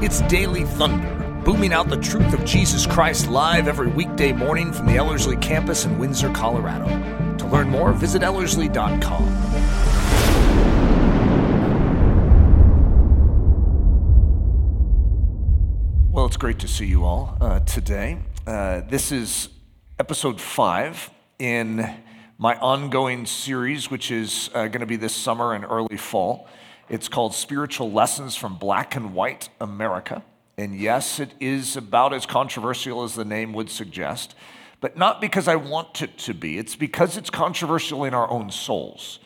[0.00, 4.86] It's Daily Thunder, booming out the truth of Jesus Christ live every weekday morning from
[4.86, 6.86] the Ellerslie campus in Windsor, Colorado.
[7.38, 9.24] To learn more, visit Ellerslie.com.
[16.12, 18.18] Well, it's great to see you all uh, today.
[18.46, 19.48] Uh, this is
[19.98, 21.10] episode five
[21.40, 21.92] in
[22.38, 26.46] my ongoing series, which is uh, going to be this summer and early fall.
[26.88, 30.22] It's called Spiritual Lessons from Black and White America.
[30.56, 34.34] And yes, it is about as controversial as the name would suggest,
[34.80, 36.56] but not because I want it to be.
[36.56, 39.18] It's because it's controversial in our own souls.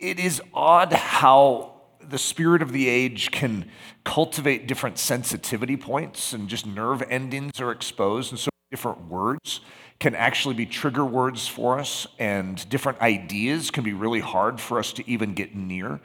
[0.00, 3.70] It is odd how the spirit of the age can
[4.04, 8.32] cultivate different sensitivity points and just nerve endings are exposed.
[8.32, 9.60] And so different words
[10.00, 14.80] can actually be trigger words for us, and different ideas can be really hard for
[14.80, 16.00] us to even get near.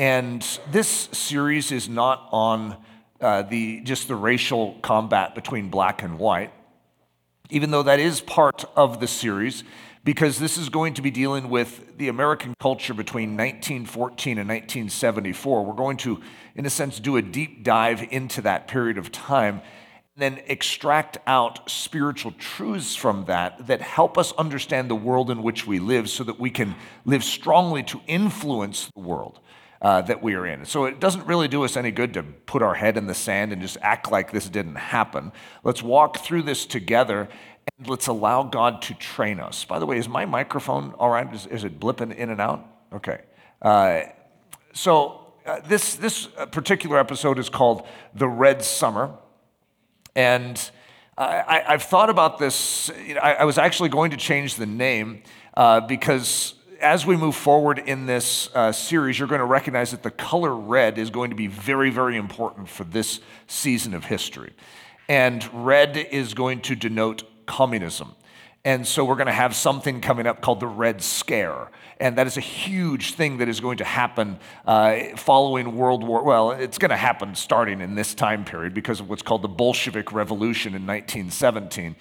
[0.00, 0.40] And
[0.72, 2.78] this series is not on
[3.20, 6.54] uh, the, just the racial combat between black and white,
[7.50, 9.62] even though that is part of the series,
[10.02, 15.66] because this is going to be dealing with the American culture between 1914 and 1974.
[15.66, 16.22] We're going to,
[16.54, 19.60] in a sense, do a deep dive into that period of time
[20.16, 25.42] and then extract out spiritual truths from that that help us understand the world in
[25.42, 29.40] which we live so that we can live strongly to influence the world
[29.82, 30.64] uh, that we are in.
[30.64, 33.52] So it doesn't really do us any good to put our head in the sand
[33.52, 35.32] and just act like this didn't happen.
[35.64, 37.28] Let's walk through this together
[37.78, 39.64] and let's allow God to train us.
[39.64, 41.32] By the way, is my microphone all right?
[41.32, 42.66] Is, is it blipping in and out?
[42.92, 43.20] Okay.
[43.62, 44.02] Uh,
[44.72, 49.14] so uh, this, this particular episode is called The Red Summer.
[50.14, 50.70] And
[51.16, 52.90] I, have thought about this.
[53.06, 55.22] You know, I, I, was actually going to change the name
[55.54, 60.02] uh, because as we move forward in this uh, series, you're going to recognize that
[60.02, 64.52] the color red is going to be very, very important for this season of history.
[65.08, 68.14] And red is going to denote communism.
[68.64, 71.70] And so we're going to have something coming up called the Red Scare.
[71.98, 76.22] And that is a huge thing that is going to happen uh, following World War.
[76.22, 79.48] Well, it's going to happen starting in this time period because of what's called the
[79.48, 81.96] Bolshevik Revolution in 1917.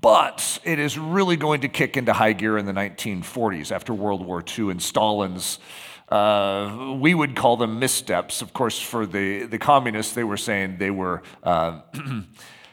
[0.00, 4.24] But it is really going to kick into high gear in the 1940s after World
[4.24, 5.58] War II and Stalin's,
[6.08, 8.40] uh, we would call them missteps.
[8.40, 11.22] Of course, for the, the communists, they were saying they were.
[11.42, 11.80] Uh,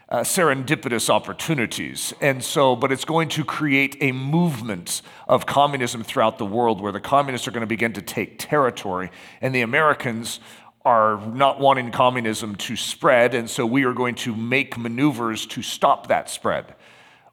[0.10, 2.14] uh, serendipitous opportunities.
[2.22, 6.92] And so, but it's going to create a movement of communism throughout the world where
[6.92, 9.10] the communists are going to begin to take territory,
[9.42, 10.40] and the Americans
[10.86, 15.64] are not wanting communism to spread, and so we are going to make maneuvers to
[15.64, 16.76] stop that spread.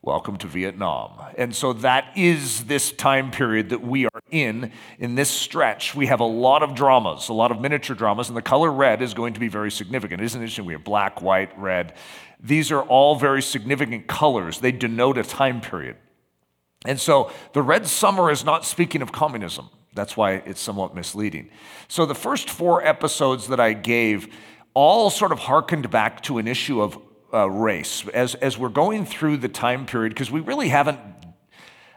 [0.02, 1.12] Welcome to Vietnam.
[1.36, 5.94] And so that is this time period that we are in, in this stretch.
[5.94, 9.02] We have a lot of dramas, a lot of miniature dramas, and the color red
[9.02, 10.22] is going to be very significant.
[10.22, 10.64] Isn't it interesting?
[10.64, 11.92] We have black, white, red.
[12.42, 14.60] These are all very significant colors.
[14.60, 15.96] They denote a time period.
[16.86, 19.68] And so the red summer is not speaking of communism.
[19.92, 21.50] That's why it's somewhat misleading.
[21.88, 24.34] So the first four episodes that I gave
[24.72, 26.98] all sort of harkened back to an issue of
[27.32, 30.98] uh, race as, as we're going through the time period, because we really haven't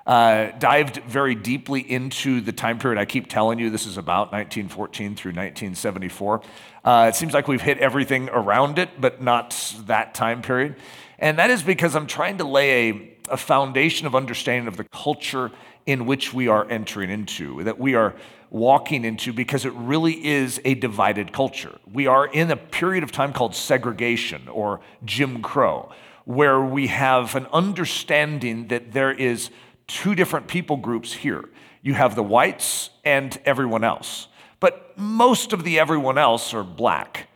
[0.06, 4.32] uh, dived very deeply into the time period I keep telling you this is about
[4.34, 6.42] 1914 through 1974.
[6.84, 10.76] Uh, it seems like we've hit everything around it, but not that time period.
[11.20, 14.84] And that is because I'm trying to lay a, a foundation of understanding of the
[14.86, 15.52] culture
[15.86, 18.14] in which we are entering into, that we are
[18.54, 21.76] walking into because it really is a divided culture.
[21.92, 25.92] We are in a period of time called segregation or Jim Crow,
[26.26, 29.50] where we have an understanding that there is
[29.88, 31.50] two different people groups here.
[31.82, 34.28] You have the whites and everyone else.
[34.60, 37.30] But most of the everyone else are black.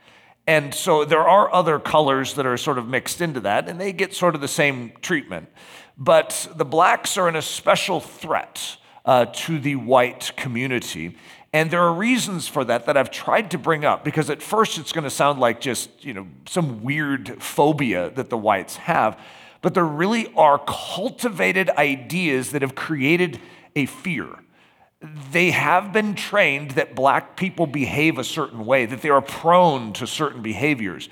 [0.46, 3.92] And so there are other colors that are sort of mixed into that, and they
[3.92, 5.48] get sort of the same treatment.
[5.98, 8.77] But the blacks are an especial threat
[9.08, 11.16] uh, to the white community.
[11.54, 14.76] And there are reasons for that that I've tried to bring up because at first
[14.76, 19.18] it's going to sound like just, you know, some weird phobia that the whites have.
[19.62, 23.40] But there really are cultivated ideas that have created
[23.74, 24.28] a fear.
[25.32, 29.94] They have been trained that black people behave a certain way, that they are prone
[29.94, 31.08] to certain behaviors.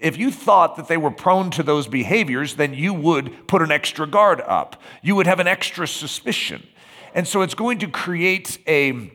[0.00, 3.70] If you thought that they were prone to those behaviors, then you would put an
[3.70, 4.80] extra guard up.
[5.02, 6.66] You would have an extra suspicion.
[7.14, 9.10] And so it's going to create a,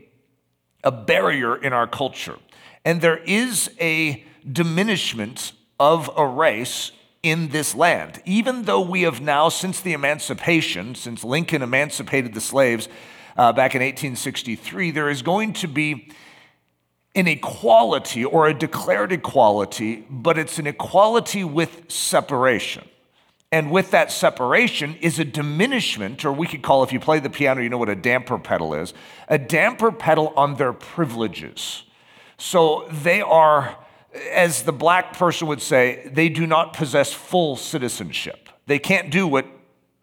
[0.83, 2.37] a barrier in our culture.
[2.83, 6.91] And there is a diminishment of a race
[7.23, 8.21] in this land.
[8.25, 12.89] Even though we have now, since the emancipation, since Lincoln emancipated the slaves
[13.37, 16.09] uh, back in 1863, there is going to be
[17.15, 22.87] an equality or a declared equality, but it's an equality with separation.
[23.51, 27.29] And with that separation is a diminishment, or we could call, if you play the
[27.29, 28.93] piano, you know what a damper pedal is,
[29.27, 31.83] a damper pedal on their privileges.
[32.37, 33.77] So they are,
[34.31, 38.47] as the black person would say, they do not possess full citizenship.
[38.67, 39.45] They can't do what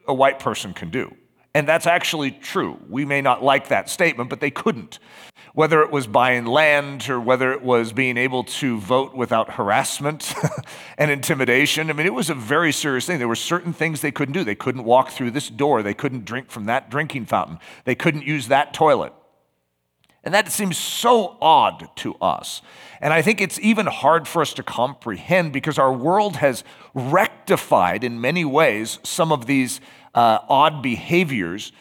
[0.07, 1.15] a white person can do.
[1.55, 2.79] And that's actually true.
[2.87, 4.99] We may not like that statement, but they couldn't
[5.55, 10.35] whether it was buying land or whether it was being able to vote without harassment
[10.99, 11.91] and intimidation.
[11.91, 13.19] I mean, it was a very serious thing.
[13.19, 14.45] There were certain things they couldn't do.
[14.45, 18.25] They couldn't walk through this door, they couldn't drink from that drinking fountain, they couldn't
[18.25, 19.13] use that toilet.
[20.25, 22.61] And that seems so odd to us.
[23.01, 28.03] And I think it's even hard for us to comprehend because our world has rectified
[28.03, 29.81] in many ways some of these
[30.15, 31.73] uh, odd behaviors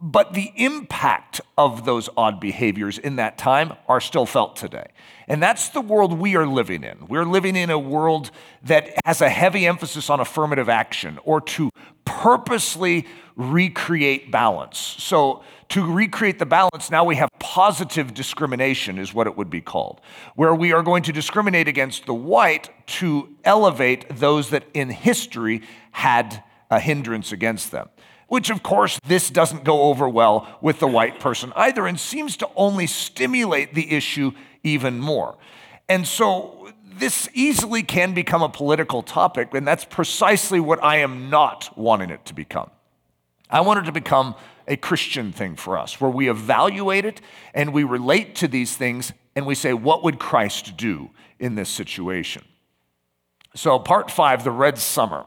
[0.00, 4.86] but the impact of those odd behaviors in that time are still felt today.
[5.28, 7.06] And that's the world we are living in.
[7.06, 8.30] We're living in a world
[8.62, 11.70] that has a heavy emphasis on affirmative action or to
[12.06, 13.06] purposely
[13.36, 14.78] recreate balance.
[14.78, 19.60] So, to recreate the balance, now we have positive discrimination, is what it would be
[19.60, 20.00] called,
[20.34, 25.62] where we are going to discriminate against the white to elevate those that in history
[25.92, 27.88] had a hindrance against them
[28.30, 32.36] which of course this doesn't go over well with the white person either and seems
[32.36, 34.30] to only stimulate the issue
[34.62, 35.36] even more.
[35.88, 41.28] And so this easily can become a political topic, and that's precisely what I am
[41.28, 42.70] not wanting it to become.
[43.50, 44.36] I want it to become
[44.68, 47.20] a Christian thing for us, where we evaluate it
[47.52, 51.10] and we relate to these things and we say, what would Christ do
[51.40, 52.44] in this situation?
[53.56, 55.26] So, part five, the red summer.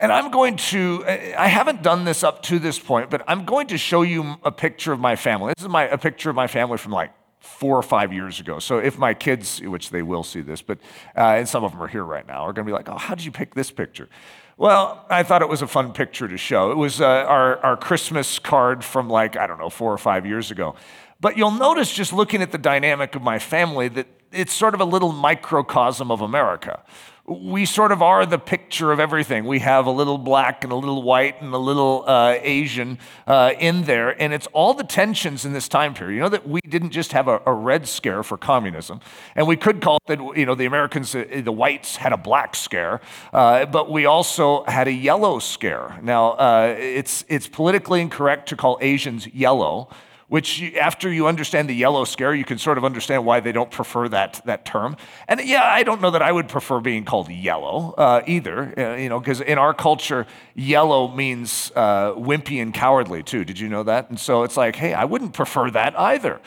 [0.00, 3.66] And I'm going to, I haven't done this up to this point, but I'm going
[3.66, 5.52] to show you a picture of my family.
[5.54, 8.58] This is my, a picture of my family from like four or five years ago.
[8.58, 10.78] So if my kids, which they will see this, but,
[11.14, 12.96] uh, and some of them are here right now, are going to be like, oh,
[12.96, 14.08] how did you pick this picture?
[14.56, 16.70] Well, I thought it was a fun picture to show.
[16.70, 20.24] It was uh, our, our Christmas card from like, I don't know, four or five
[20.24, 20.76] years ago.
[21.20, 24.80] But you'll notice just looking at the dynamic of my family that it's sort of
[24.80, 26.82] a little microcosm of America
[27.30, 29.44] we sort of are the picture of everything.
[29.44, 33.52] We have a little black and a little white and a little uh, Asian uh,
[33.60, 34.20] in there.
[34.20, 36.16] And it's all the tensions in this time period.
[36.16, 39.00] You know that we didn't just have a, a red scare for communism,
[39.36, 42.16] and we could call it that, you know, the Americans, uh, the whites had a
[42.16, 43.00] black scare,
[43.32, 46.00] uh, but we also had a yellow scare.
[46.02, 49.88] Now, uh, it's, it's politically incorrect to call Asians yellow
[50.30, 53.72] which after you understand the yellow scare, you can sort of understand why they don't
[53.72, 54.96] prefer that, that term.
[55.26, 58.94] And yeah, I don't know that I would prefer being called yellow uh, either, uh,
[58.94, 63.44] you know, because in our culture, yellow means uh, wimpy and cowardly too.
[63.44, 64.08] Did you know that?
[64.08, 66.40] And so it's like, hey, I wouldn't prefer that either.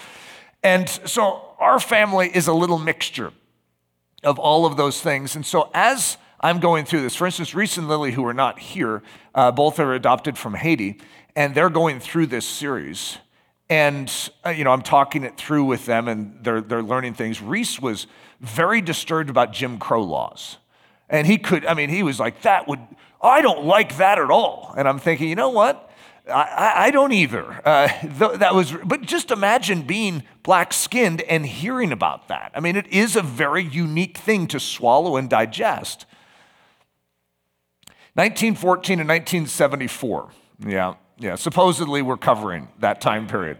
[0.64, 3.34] And so our family is a little mixture
[4.24, 5.36] of all of those things.
[5.36, 8.60] And so as I'm going through this, for instance, Reese and Lily, who are not
[8.60, 9.04] here,
[9.36, 11.02] uh, both are adopted from Haiti,
[11.36, 13.18] and they're going through this series.
[13.74, 17.42] And, uh, you know, I'm talking it through with them and they're, they're learning things.
[17.42, 18.06] Reese was
[18.40, 20.58] very disturbed about Jim Crow laws.
[21.10, 22.80] And he could, I mean, he was like, that would,
[23.20, 24.76] I don't like that at all.
[24.78, 25.90] And I'm thinking, you know what?
[26.32, 27.62] I, I don't either.
[27.68, 32.52] Uh, th- that was, but just imagine being black skinned and hearing about that.
[32.54, 36.06] I mean, it is a very unique thing to swallow and digest.
[38.14, 40.30] 1914 and 1974.
[40.68, 40.94] Yeah.
[41.18, 43.58] Yeah, supposedly we're covering that time period.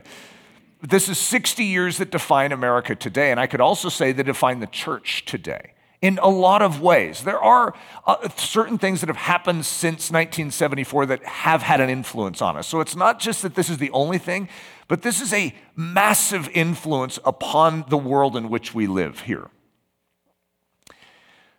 [0.82, 4.60] This is 60 years that define America today, and I could also say that define
[4.60, 7.24] the church today in a lot of ways.
[7.24, 7.74] There are
[8.06, 12.68] uh, certain things that have happened since 1974 that have had an influence on us.
[12.68, 14.50] So it's not just that this is the only thing,
[14.90, 19.50] but this is a massive influence upon the world in which we live here.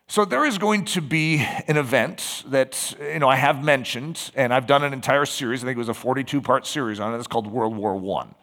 [0.06, 4.52] So there is going to be an event that you know I have mentioned, and
[4.52, 5.64] I've done an entire series.
[5.64, 7.18] I think it was a 42-part series on it.
[7.18, 8.34] It's called World War One.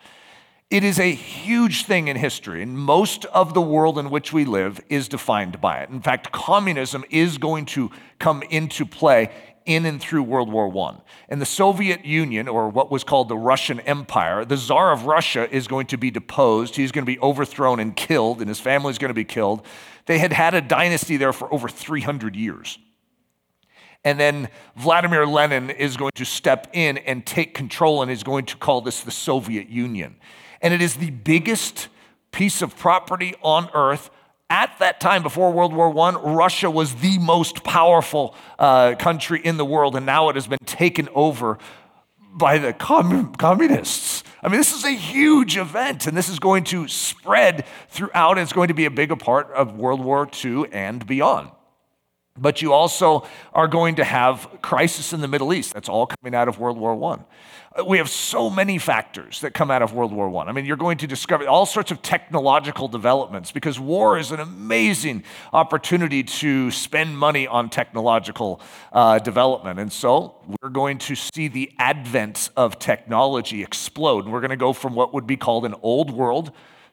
[0.71, 4.43] It is a huge thing in history, and most of the world in which we
[4.43, 5.89] live is defined by it.
[5.89, 9.29] In fact, communism is going to come into play
[9.65, 11.01] in and through World War I.
[11.29, 15.53] And the Soviet Union, or what was called the Russian Empire, the Tsar of Russia
[15.53, 16.75] is going to be deposed.
[16.75, 19.65] He's going to be overthrown and killed, and his family is going to be killed.
[20.05, 22.79] They had had a dynasty there for over 300 years.
[24.03, 28.45] And then Vladimir Lenin is going to step in and take control and is going
[28.45, 30.15] to call this the Soviet Union.
[30.61, 31.87] And it is the biggest
[32.31, 34.09] piece of property on earth.
[34.51, 39.55] At that time, before World War I, Russia was the most powerful uh, country in
[39.55, 41.57] the world, and now it has been taken over
[42.33, 44.25] by the communists.
[44.43, 48.41] I mean, this is a huge event, and this is going to spread throughout, and
[48.41, 51.51] it's going to be a big part of World War II and beyond.
[52.37, 55.73] But you also are going to have crisis in the Middle East.
[55.73, 57.19] That's all coming out of World War I.
[57.73, 60.49] Uh, we have so many factors that come out of World War I.
[60.49, 64.41] I mean, you're going to discover all sorts of technological developments because war is an
[64.41, 65.23] amazing
[65.53, 68.59] opportunity to spend money on technological
[68.91, 69.79] uh, development.
[69.79, 74.27] And so we're going to see the advent of technology explode.
[74.27, 76.51] We're going to go from what would be called an old world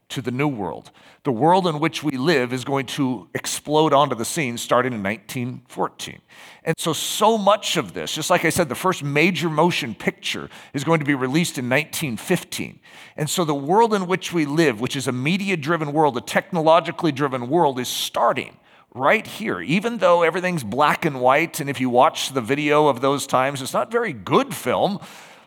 [0.08, 0.90] to the new world.
[1.24, 5.02] The world in which we live is going to explode onto the scene starting in
[5.02, 6.20] 1914.
[6.64, 10.48] And so, so much of this, just like I said, the first major motion picture
[10.72, 12.80] is going to be released in 1915.
[13.16, 16.22] And so, the world in which we live, which is a media driven world, a
[16.22, 18.56] technologically driven world, is starting
[18.94, 19.60] right here.
[19.60, 23.60] Even though everything's black and white, and if you watch the video of those times,
[23.60, 24.98] it's not very good film,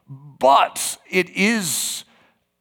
[0.08, 2.04] but it is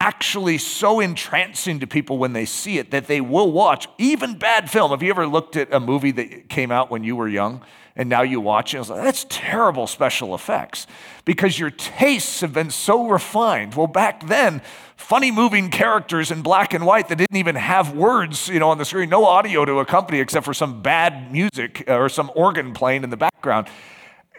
[0.00, 4.71] actually so entrancing to people when they see it that they will watch even bad
[4.71, 4.90] film.
[4.90, 7.62] Have you ever looked at a movie that came out when you were young
[7.95, 8.78] and now you watch it?
[8.78, 10.87] It's like, that's terrible special effects
[11.26, 13.75] because your tastes have been so refined.
[13.75, 14.62] Well, back then,
[14.97, 18.78] funny moving characters in black and white that didn't even have words, you know, on
[18.78, 22.73] the screen, no audio to accompany except for some bad music uh, or some organ
[22.73, 23.69] playing in the background.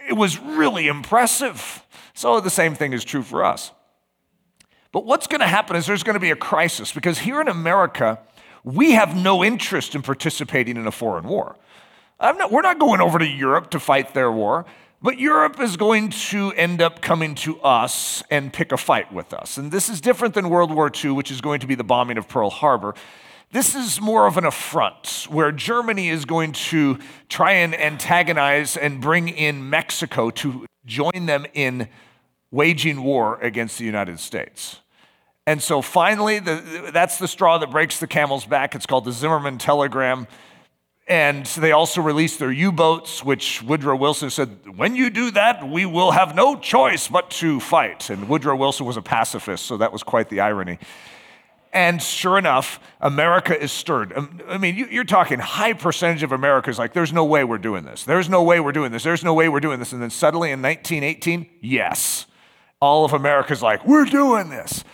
[0.09, 1.85] It was really impressive.
[2.15, 3.71] So the same thing is true for us.
[4.91, 7.47] But what's going to happen is there's going to be a crisis because here in
[7.47, 8.19] America,
[8.63, 11.55] we have no interest in participating in a foreign war.
[12.19, 14.65] Not, we're not going over to Europe to fight their war,
[15.01, 19.33] but Europe is going to end up coming to us and pick a fight with
[19.33, 19.57] us.
[19.57, 22.17] And this is different than World War II, which is going to be the bombing
[22.17, 22.93] of Pearl Harbor.
[23.51, 29.01] This is more of an affront where Germany is going to try and antagonize and
[29.01, 31.89] bring in Mexico to join them in
[32.51, 34.80] waging war against the United States.
[35.51, 38.73] And so finally, the, that's the straw that breaks the camel's back.
[38.73, 40.25] It's called the Zimmermann Telegram.
[41.09, 45.67] And they also released their U boats, which Woodrow Wilson said, when you do that,
[45.67, 48.09] we will have no choice but to fight.
[48.09, 50.79] And Woodrow Wilson was a pacifist, so that was quite the irony.
[51.73, 54.13] And sure enough, America is stirred.
[54.15, 57.83] Um, I mean, you're talking high percentage of Americans like, there's no way we're doing
[57.83, 58.05] this.
[58.05, 59.03] There's no way we're doing this.
[59.03, 59.91] There's no way we're doing this.
[59.91, 62.25] And then suddenly in 1918, yes,
[62.79, 64.85] all of America's like, we're doing this.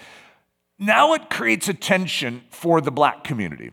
[0.79, 3.71] Now it creates a tension for the black community.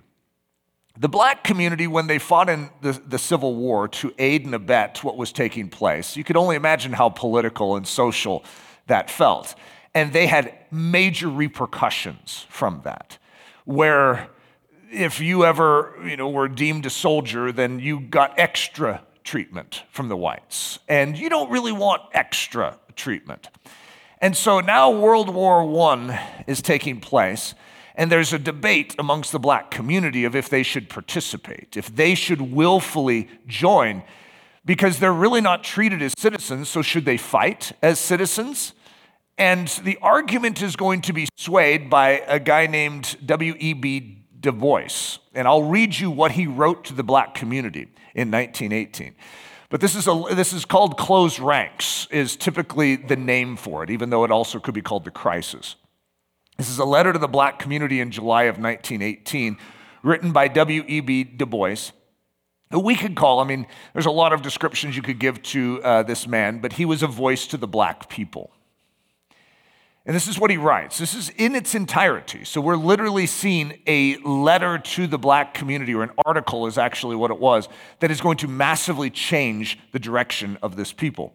[0.97, 5.03] The black community, when they fought in the, the Civil War to aid and abet
[5.03, 8.45] what was taking place, you could only imagine how political and social
[8.87, 9.57] that felt.
[9.93, 13.19] And they had major repercussions from that,
[13.65, 14.29] where
[14.91, 20.09] if you ever you know, were deemed a soldier, then you got extra treatment from
[20.09, 20.79] the whites.
[20.89, 23.49] And you don't really want extra treatment.
[24.25, 25.63] And so now World War
[25.93, 27.55] I is taking place,
[27.95, 32.15] and there's a debate amongst the black community of if they should participate, if they
[32.15, 34.03] should willfully join,
[34.65, 38.73] because they're really not treated as citizens, so should they fight as citizens?
[39.37, 44.25] And the argument is going to be swayed by a guy named W.E.B.
[44.41, 45.19] Du Bois.
[45.35, 49.17] And I'll read you what he wrote to the black community in 1918.
[49.75, 53.91] But this is, a, this is called closed ranks, is typically the name for it,
[53.91, 55.75] even though it also could be called the crisis.
[56.57, 59.59] This is a letter to the black community in July of 1918,
[60.05, 61.25] written by W.E.B.
[61.25, 61.91] Du Bois.
[62.71, 65.83] Who we could call, I mean, there's a lot of descriptions you could give to
[65.83, 68.53] uh, this man, but he was a voice to the black people.
[70.07, 70.99] And this is what he writes.
[70.99, 72.45] This is in its entirety.
[72.45, 77.17] So we're literally seeing a letter to the black community, or an article is actually
[77.17, 77.69] what it was,
[78.01, 81.33] that is going to massively change the direction of this people.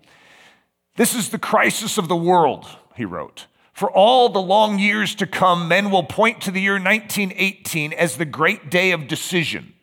[0.98, 3.48] This is the crisis of the world, he wrote.
[3.74, 8.18] For all the long years to come, men will point to the year 1918 as
[8.18, 9.74] the great day of decision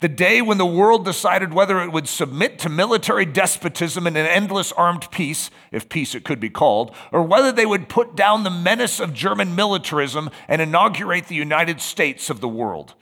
[0.00, 4.26] the day when the world decided whether it would submit to military despotism and an
[4.26, 8.44] endless armed peace, if peace it could be called, or whether they would put down
[8.44, 12.94] the menace of German militarism and inaugurate the United States of the world.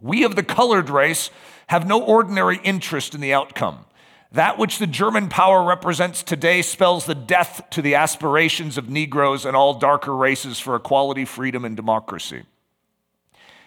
[0.00, 1.30] We of the colored race
[1.68, 3.86] have no ordinary interest in the outcome.
[4.30, 9.44] That which the German power represents today spells the death to the aspirations of Negroes
[9.44, 12.44] and all darker races for equality, freedom, and democracy.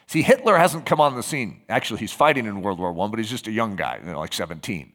[0.09, 1.61] See, Hitler hasn't come on the scene.
[1.69, 4.19] Actually, he's fighting in World War I, but he's just a young guy, you know,
[4.19, 4.91] like 17.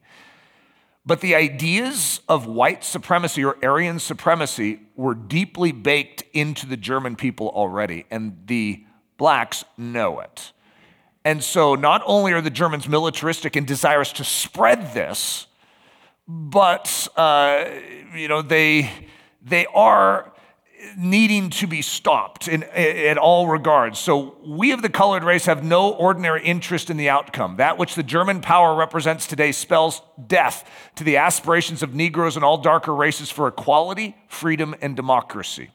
[1.06, 7.14] But the ideas of white supremacy or Aryan supremacy were deeply baked into the German
[7.14, 8.84] people already, and the
[9.16, 10.50] blacks know it.
[11.24, 15.46] And so not only are the Germans militaristic and desirous to spread this,
[16.26, 17.66] but uh,
[18.16, 18.90] you know they
[19.40, 20.33] they are
[20.96, 23.98] needing to be stopped in, in all regards.
[23.98, 27.56] So, we of the colored race have no ordinary interest in the outcome.
[27.56, 32.44] That which the German power represents today spells death to the aspirations of Negroes and
[32.44, 35.70] all darker races for equality, freedom, and democracy.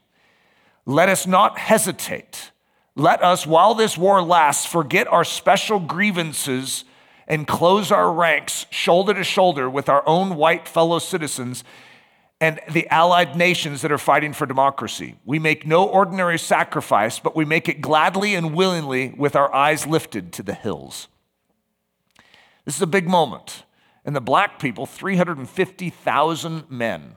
[0.85, 2.51] Let us not hesitate.
[2.95, 6.83] Let us, while this war lasts, forget our special grievances
[7.27, 11.63] and close our ranks shoulder to shoulder with our own white fellow citizens
[12.41, 15.15] and the allied nations that are fighting for democracy.
[15.25, 19.85] We make no ordinary sacrifice, but we make it gladly and willingly with our eyes
[19.85, 21.07] lifted to the hills.
[22.65, 23.63] This is a big moment.
[24.05, 27.15] And the black people, 350,000 men,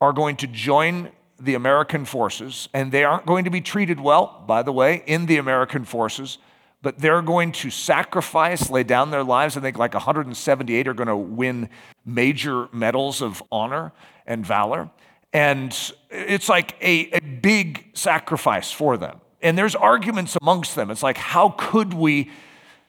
[0.00, 4.44] are going to join the American forces, and they aren't going to be treated well,
[4.46, 6.38] by the way, in the American forces,
[6.82, 9.56] but they're going to sacrifice, lay down their lives.
[9.56, 11.68] I think like 178 are going to win
[12.04, 13.92] major medals of honor
[14.26, 14.90] and valor.
[15.32, 15.76] And
[16.10, 19.20] it's like a, a big sacrifice for them.
[19.40, 20.90] And there's arguments amongst them.
[20.90, 22.30] It's like, how could we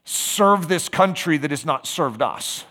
[0.05, 2.65] serve this country that has not served us?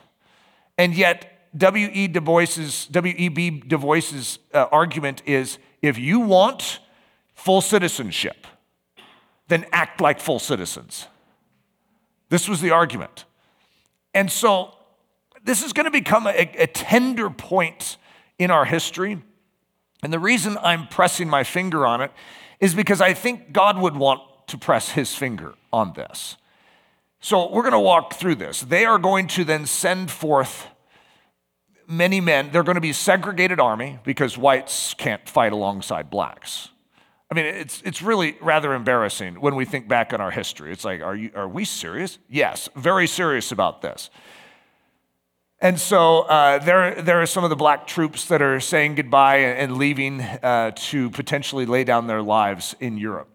[0.79, 2.09] And yet, W.E.
[2.09, 3.63] Du Bois's, W.E.B.
[3.67, 6.79] Du Bois's uh, argument is if you want
[7.35, 8.47] full citizenship,
[9.49, 11.09] then act like full citizens.
[12.29, 13.25] This was the argument.
[14.15, 14.75] And so,
[15.45, 17.97] this is going to become a, a tender point
[18.39, 19.23] in our history.
[20.03, 22.11] And the reason I'm pressing my finger on it
[22.61, 26.37] is because I think God would want to press his finger on this.
[27.21, 28.61] So we're going to walk through this.
[28.61, 30.67] They are going to then send forth
[31.87, 32.51] many men.
[32.51, 36.69] They're going to be segregated army because whites can't fight alongside blacks.
[37.31, 40.73] I mean, it's, it's really rather embarrassing when we think back on our history.
[40.73, 42.19] It's like, are, you, are we serious?
[42.29, 44.11] Yes, very serious about this.
[45.63, 49.37] And so uh, there, there are some of the black troops that are saying goodbye
[49.37, 53.29] and leaving uh, to potentially lay down their lives in Europe.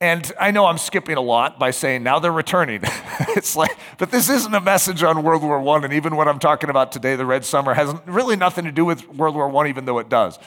[0.00, 2.82] And I know I'm skipping a lot by saying now they're returning.
[3.30, 5.84] it's like, but this isn't a message on World War I.
[5.84, 8.84] And even what I'm talking about today, the Red Summer, has really nothing to do
[8.84, 10.38] with World War I, even though it does.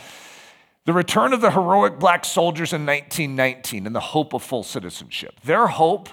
[0.86, 5.42] The return of the heroic black soldiers in 1919 and the hope of full citizenship.
[5.44, 6.08] Their hope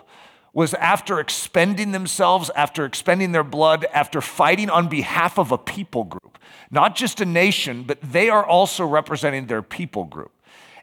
[0.55, 6.05] was after expending themselves, after expending their blood, after fighting on behalf of a people
[6.05, 6.39] group,
[6.71, 10.31] not just a nation, but they are also representing their people group.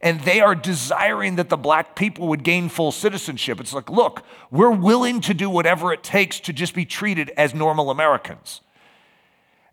[0.01, 3.61] And they are desiring that the black people would gain full citizenship.
[3.61, 7.53] It's like, look, we're willing to do whatever it takes to just be treated as
[7.53, 8.61] normal Americans.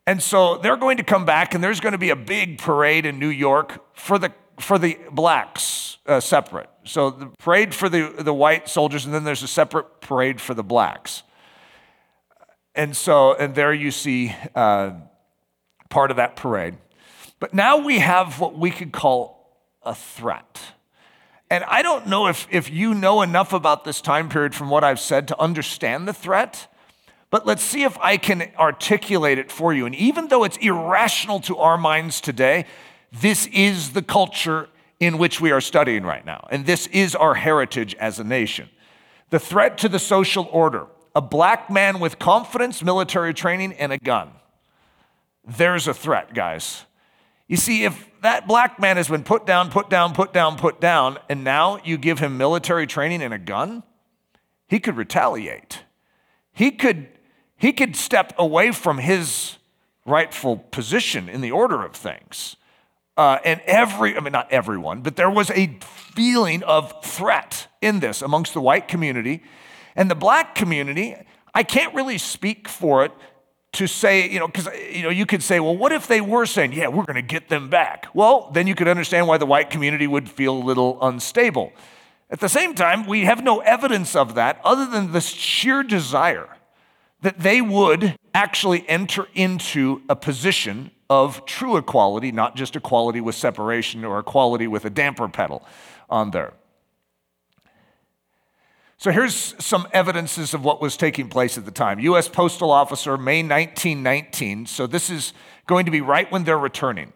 [0.07, 3.05] And so they're going to come back, and there's going to be a big parade
[3.05, 6.71] in New York for the, for the blacks uh, separate.
[6.89, 10.55] So the parade for the, the white soldiers, and then there's a separate parade for
[10.55, 11.23] the blacks.
[12.75, 14.93] And so, and there you see uh,
[15.91, 16.77] part of that parade.
[17.41, 20.61] But now we have what we could call a threat.
[21.51, 24.83] And I don't know if, if you know enough about this time period from what
[24.83, 26.73] I've said to understand the threat,
[27.31, 29.85] but let's see if I can articulate it for you.
[29.85, 32.65] And even though it's irrational to our minds today,
[33.13, 34.69] this is the culture
[35.01, 36.47] in which we are studying right now.
[36.51, 38.69] And this is our heritage as a nation.
[39.31, 43.99] The threat to the social order a black man with confidence, military training, and a
[43.99, 44.31] gun.
[45.45, 46.85] There's a threat, guys.
[47.49, 50.81] You see, if that black man has been put down, put down, put down, put
[50.81, 53.83] down, and now you give him military training and a gun,
[54.69, 55.81] he could retaliate.
[56.53, 57.09] He could,
[57.57, 59.57] he could step away from his
[60.05, 62.57] rightful position in the order of things.
[63.19, 67.99] Uh, and every, I mean, not everyone, but there was a feeling of threat in
[67.99, 69.43] this amongst the white community.
[69.97, 71.17] And the black community,
[71.53, 73.11] I can't really speak for it
[73.73, 76.47] to say, you know, because, you know, you could say, well, what if they were
[76.47, 78.07] saying, yeah, we're going to get them back?
[78.15, 81.73] Well, then you could understand why the white community would feel a little unstable.
[82.31, 86.58] At the same time, we have no evidence of that other than this sheer desire
[87.23, 93.35] that they would actually enter into a position of true equality, not just equality with
[93.35, 95.63] separation or equality with a damper pedal
[96.09, 96.53] on there.
[98.99, 102.01] So here's some evidences of what was taking place at the time.
[102.01, 104.67] US Postal Officer, May 1919.
[104.67, 105.33] So this is
[105.67, 107.13] going to be right when they're returning.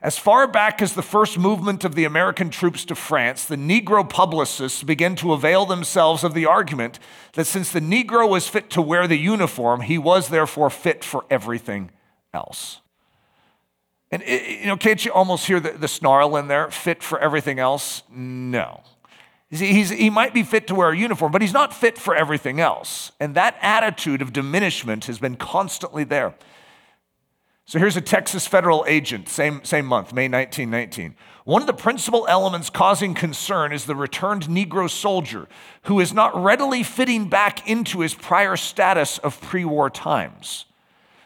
[0.00, 4.08] As far back as the first movement of the American troops to France, the Negro
[4.08, 7.00] publicists began to avail themselves of the argument
[7.32, 11.24] that since the Negro was fit to wear the uniform, he was therefore fit for
[11.28, 11.90] everything
[12.32, 12.80] else.
[14.12, 16.70] And, you know, can't you almost hear the, the snarl in there?
[16.70, 18.04] Fit for everything else?
[18.08, 18.82] No.
[19.50, 22.60] He's, he might be fit to wear a uniform, but he's not fit for everything
[22.60, 23.12] else.
[23.18, 26.34] And that attitude of diminishment has been constantly there.
[27.68, 31.14] So here's a Texas federal agent, same, same month, May 1919.
[31.44, 35.48] One of the principal elements causing concern is the returned Negro soldier
[35.82, 40.64] who is not readily fitting back into his prior status of pre war times.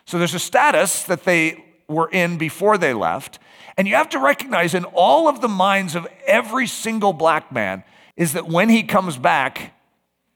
[0.04, 3.38] So there's a status that they were in before they left.
[3.76, 7.84] And you have to recognize in all of the minds of every single black man
[8.16, 9.74] is that when he comes back,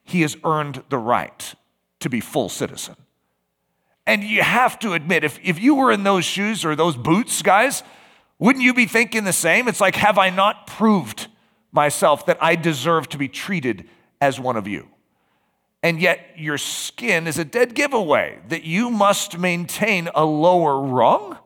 [0.05, 1.53] he has earned the right
[1.99, 2.95] to be full citizen.
[4.07, 7.43] And you have to admit, if, if you were in those shoes or those boots,
[7.43, 7.83] guys,
[8.39, 9.67] wouldn't you be thinking the same?
[9.67, 11.27] It's like, have I not proved
[11.73, 13.89] myself that I deserve to be treated
[14.21, 14.89] as one of you?
[15.83, 21.39] And yet, your skin is a dead giveaway that you must maintain a lower rung?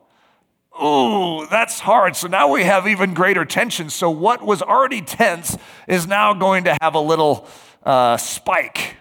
[0.81, 2.15] Ooh, that's hard.
[2.15, 3.89] So now we have even greater tension.
[3.89, 7.47] So, what was already tense is now going to have a little
[7.83, 8.95] uh, spike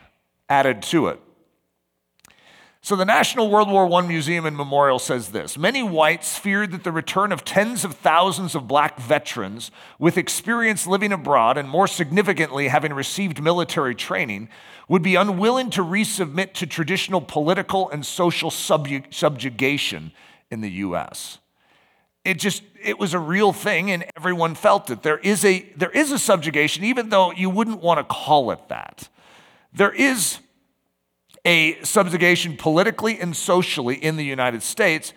[0.48, 1.20] added to it.
[2.82, 6.82] So, the National World War I Museum and Memorial says this Many whites feared that
[6.82, 11.86] the return of tens of thousands of black veterans with experience living abroad and, more
[11.86, 14.48] significantly, having received military training
[14.88, 20.12] would be unwilling to resubmit to traditional political and social subjugation
[20.50, 21.38] in the U.S.
[22.24, 25.02] It just, it was a real thing and everyone felt it.
[25.02, 28.68] There is a, there is a subjugation, even though you wouldn't want to call it
[28.68, 29.08] that.
[29.72, 30.38] There is
[31.44, 35.12] a subjugation politically and socially in the United States.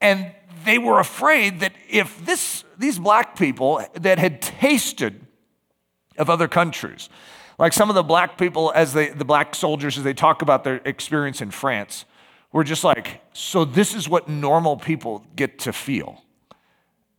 [0.00, 0.32] And
[0.64, 5.26] they were afraid that if this, these black people that had tasted
[6.18, 7.08] of other countries,
[7.58, 10.64] like some of the black people, as they, the black soldiers, as they talk about
[10.64, 12.04] their experience in France,
[12.52, 16.22] were just like, so this is what normal people get to feel.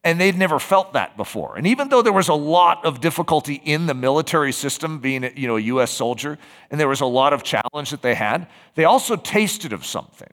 [0.03, 1.57] And they'd never felt that before.
[1.57, 5.47] And even though there was a lot of difficulty in the military system, being you
[5.47, 6.39] know, a US soldier,
[6.71, 10.29] and there was a lot of challenge that they had, they also tasted of something.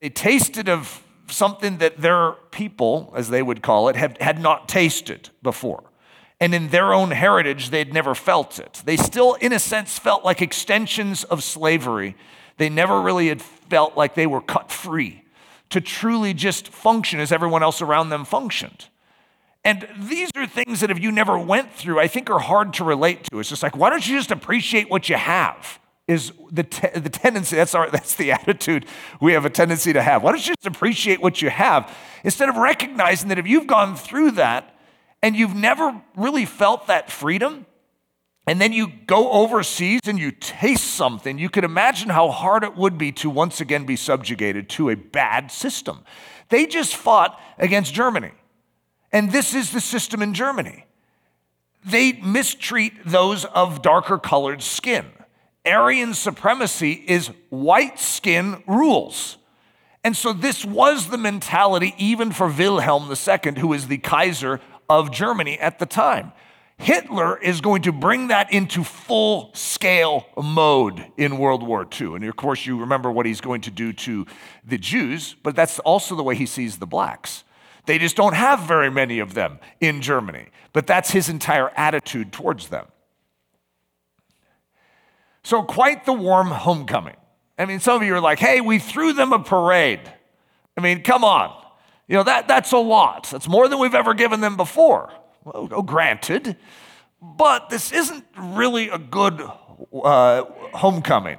[0.00, 4.68] They tasted of something that their people, as they would call it, had, had not
[4.68, 5.84] tasted before.
[6.40, 8.82] And in their own heritage, they'd never felt it.
[8.84, 12.16] They still, in a sense, felt like extensions of slavery.
[12.58, 15.24] They never really had felt like they were cut free
[15.70, 18.86] to truly just function as everyone else around them functioned.
[19.66, 22.84] And these are things that if you never went through, I think are hard to
[22.84, 23.40] relate to.
[23.40, 25.80] It's just like, why don't you just appreciate what you have?
[26.06, 28.86] Is the, te- the tendency, that's, our, that's the attitude
[29.20, 30.22] we have a tendency to have.
[30.22, 33.96] Why don't you just appreciate what you have instead of recognizing that if you've gone
[33.96, 34.72] through that
[35.20, 37.66] and you've never really felt that freedom,
[38.46, 42.76] and then you go overseas and you taste something, you can imagine how hard it
[42.76, 46.04] would be to once again be subjugated to a bad system.
[46.50, 48.30] They just fought against Germany.
[49.16, 50.84] And this is the system in Germany.
[51.82, 55.06] They mistreat those of darker colored skin.
[55.64, 59.38] Aryan supremacy is white skin rules.
[60.04, 65.10] And so this was the mentality even for Wilhelm II, who is the Kaiser of
[65.10, 66.32] Germany at the time.
[66.76, 72.16] Hitler is going to bring that into full scale mode in World War II.
[72.16, 74.26] And of course, you remember what he's going to do to
[74.62, 77.44] the Jews, but that's also the way he sees the blacks.
[77.86, 80.48] They just don't have very many of them in Germany.
[80.72, 82.86] But that's his entire attitude towards them.
[85.42, 87.16] So, quite the warm homecoming.
[87.58, 90.00] I mean, some of you are like, hey, we threw them a parade.
[90.76, 91.56] I mean, come on.
[92.08, 93.28] You know, that, that's a lot.
[93.30, 95.12] That's more than we've ever given them before.
[95.44, 96.56] Well, oh, granted.
[97.22, 99.40] But this isn't really a good
[100.02, 100.44] uh,
[100.74, 101.38] homecoming.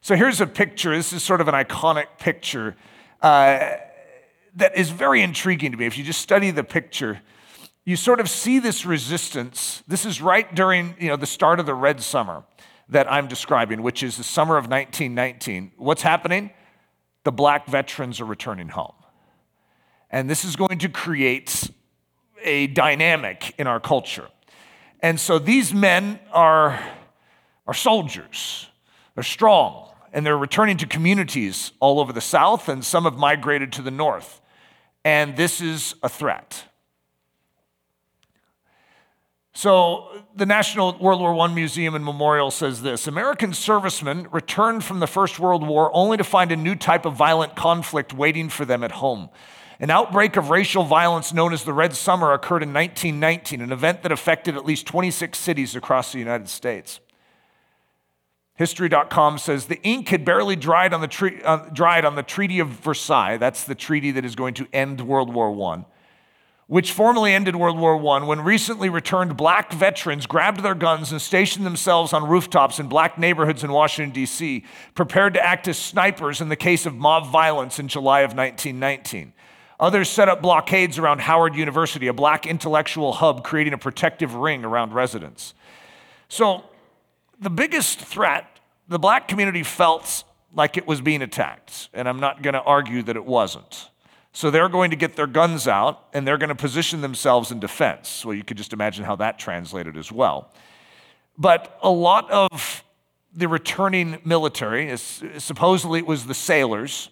[0.00, 0.96] So here's a picture.
[0.96, 2.76] This is sort of an iconic picture.
[3.20, 3.70] Uh,
[4.56, 5.86] that is very intriguing to me.
[5.86, 7.20] If you just study the picture,
[7.84, 9.82] you sort of see this resistance.
[9.88, 12.44] This is right during you know, the start of the Red Summer
[12.88, 15.72] that I'm describing, which is the summer of 1919.
[15.76, 16.50] What's happening?
[17.24, 18.94] The black veterans are returning home.
[20.10, 21.70] And this is going to create
[22.42, 24.28] a dynamic in our culture.
[25.00, 26.78] And so these men are,
[27.66, 28.68] are soldiers,
[29.14, 33.72] they're strong, and they're returning to communities all over the South, and some have migrated
[33.72, 34.41] to the North
[35.04, 36.64] and this is a threat.
[39.54, 45.00] So, the National World War I Museum and Memorial says this American servicemen returned from
[45.00, 48.64] the First World War only to find a new type of violent conflict waiting for
[48.64, 49.28] them at home.
[49.78, 54.02] An outbreak of racial violence known as the Red Summer occurred in 1919, an event
[54.04, 57.00] that affected at least 26 cities across the United States.
[58.54, 62.58] History.com says the ink had barely dried on the, tre- uh, dried on the Treaty
[62.58, 63.38] of Versailles.
[63.38, 65.84] That's the treaty that is going to end World War I.
[66.66, 71.20] which formally ended World War I, when recently returned black veterans grabbed their guns and
[71.20, 76.42] stationed themselves on rooftops in black neighborhoods in Washington, D.C., prepared to act as snipers
[76.42, 79.32] in the case of mob violence in July of 1919.
[79.80, 84.64] Others set up blockades around Howard University, a black intellectual hub, creating a protective ring
[84.64, 85.54] around residents.
[86.28, 86.64] So,
[87.42, 88.46] the biggest threat
[88.88, 90.24] the black community felt
[90.54, 93.88] like it was being attacked, and I'm not going to argue that it wasn't.
[94.32, 97.60] So they're going to get their guns out and they're going to position themselves in
[97.60, 98.24] defense.
[98.24, 100.50] Well, you could just imagine how that translated as well.
[101.36, 102.82] But a lot of
[103.34, 107.10] the returning military, supposedly it was the sailors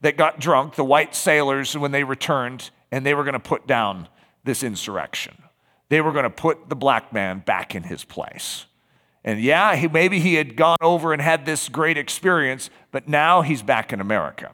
[0.00, 3.66] that got drunk, the white sailors, when they returned, and they were going to put
[3.66, 4.08] down
[4.44, 5.36] this insurrection.
[5.88, 8.66] They were going to put the black man back in his place.
[9.26, 13.42] And yeah, he, maybe he had gone over and had this great experience, but now
[13.42, 14.52] he's back in America.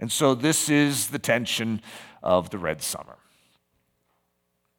[0.00, 1.80] And so this is the tension
[2.20, 3.16] of the Red Summer.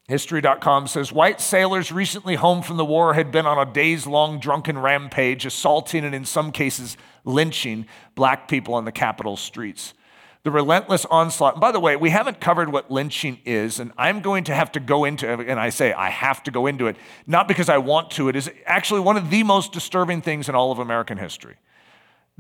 [0.10, 4.42] History.com says white sailors recently home from the war had been on a days long
[4.42, 9.94] drunken rampage, assaulting and in some cases lynching black people on the capital streets.
[10.44, 11.56] The relentless onslaught.
[11.56, 14.72] And by the way, we haven't covered what lynching is, and I'm going to have
[14.72, 15.48] to go into it.
[15.48, 16.96] And I say I have to go into it,
[17.28, 18.28] not because I want to.
[18.28, 21.58] It is actually one of the most disturbing things in all of American history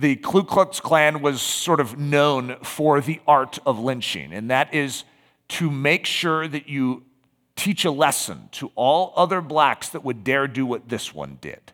[0.01, 4.73] the Ku Klux Klan was sort of known for the art of lynching, and that
[4.73, 5.03] is
[5.49, 7.03] to make sure that you
[7.55, 11.73] teach a lesson to all other blacks that would dare do what this one did.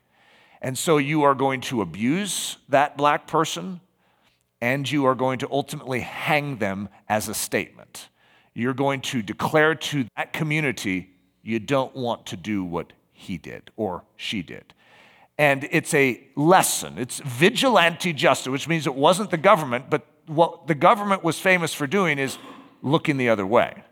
[0.61, 3.79] And so you are going to abuse that black person,
[4.61, 8.09] and you are going to ultimately hang them as a statement.
[8.53, 11.11] You're going to declare to that community,
[11.43, 14.73] you don't want to do what he did or she did
[15.37, 16.97] and it's a lesson.
[16.97, 21.73] It's vigilante justice, which means it wasn't the government, but what the government was famous
[21.73, 22.37] for doing is
[22.81, 23.83] looking the other way.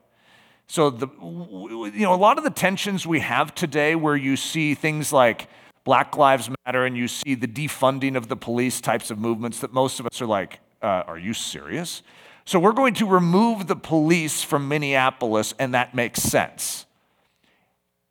[0.67, 4.73] So the you know a lot of the tensions we have today where you see
[4.73, 5.47] things like
[5.85, 9.71] Black Lives Matter and you see the defunding of the police types of movements that
[9.71, 12.01] most of us are like, uh, are you serious?
[12.43, 16.87] So we're going to remove the police from Minneapolis and that makes sense.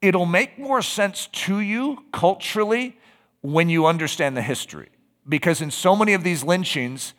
[0.00, 2.96] It'll make more sense to you culturally
[3.40, 4.90] when you understand the history.
[5.28, 7.12] Because in so many of these lynchings,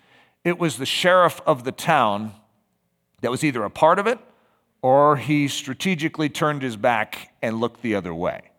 [0.46, 2.34] it was the sheriff of the town
[3.22, 4.20] that was either a part of it
[4.82, 8.52] or he strategically turned his back and looked the other way.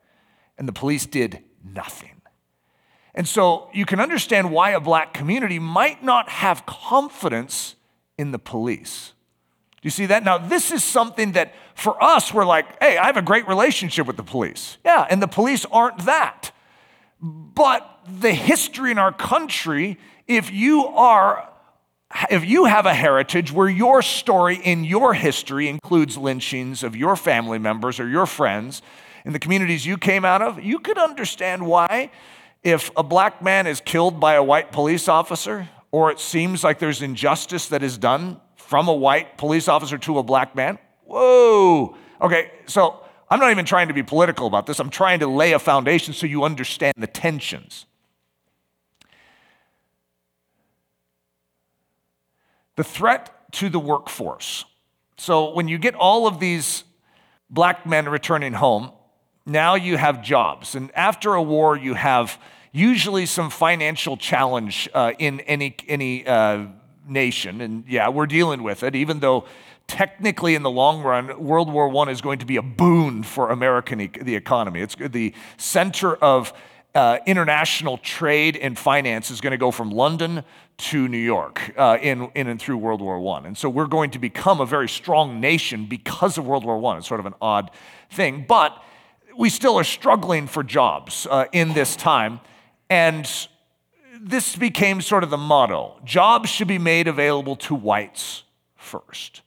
[0.59, 1.43] And the police did
[1.75, 2.23] nothing.
[3.15, 7.75] And so you can understand why a black community might not have confidence
[8.19, 9.15] in the police.
[9.73, 10.23] Do you see that?
[10.23, 14.07] Now, this is something that for us, we're like, hey, I have a great relationship
[14.07, 14.77] with the police.
[14.85, 16.51] Yeah, and the police aren't that.
[17.21, 17.89] But
[18.21, 21.49] the history in our country, if you are
[22.31, 27.17] if you have a heritage where your story in your history includes lynchings of your
[27.17, 28.81] family members or your friends
[29.27, 32.13] in the communities you came out of, you could understand why
[32.63, 36.79] if a black man is killed by a white police officer or it seems like
[36.79, 40.79] there's injustice that is done from a white police officer to a black man.
[41.05, 41.97] Whoa.
[42.23, 44.79] Okay, so I'm not even trying to be political about this.
[44.79, 47.87] I'm trying to lay a foundation so you understand the tensions.
[52.77, 54.65] The threat to the workforce.
[55.19, 56.85] So, when you get all of these
[57.49, 58.93] black men returning home,
[59.47, 60.75] now you have jobs.
[60.75, 62.39] And after a war, you have
[62.73, 66.67] usually some financial challenge uh, in any, any uh,
[67.09, 67.61] nation.
[67.61, 69.47] And yeah, we're dealing with it, even though
[69.87, 73.51] technically in the long run world war i is going to be a boon for
[73.51, 74.81] american e- the economy.
[74.81, 76.53] It's the center of
[76.93, 80.43] uh, international trade and finance is going to go from london
[80.79, 84.11] to new york uh, in, in and through world war i and so we're going
[84.11, 87.35] to become a very strong nation because of world war i it's sort of an
[87.41, 87.71] odd
[88.11, 88.45] thing.
[88.49, 88.83] But
[89.39, 92.41] we still are struggling for jobs uh, in this time
[92.89, 93.49] and
[94.21, 98.45] this became sort of the motto jobs should be made available to whites
[98.77, 99.43] first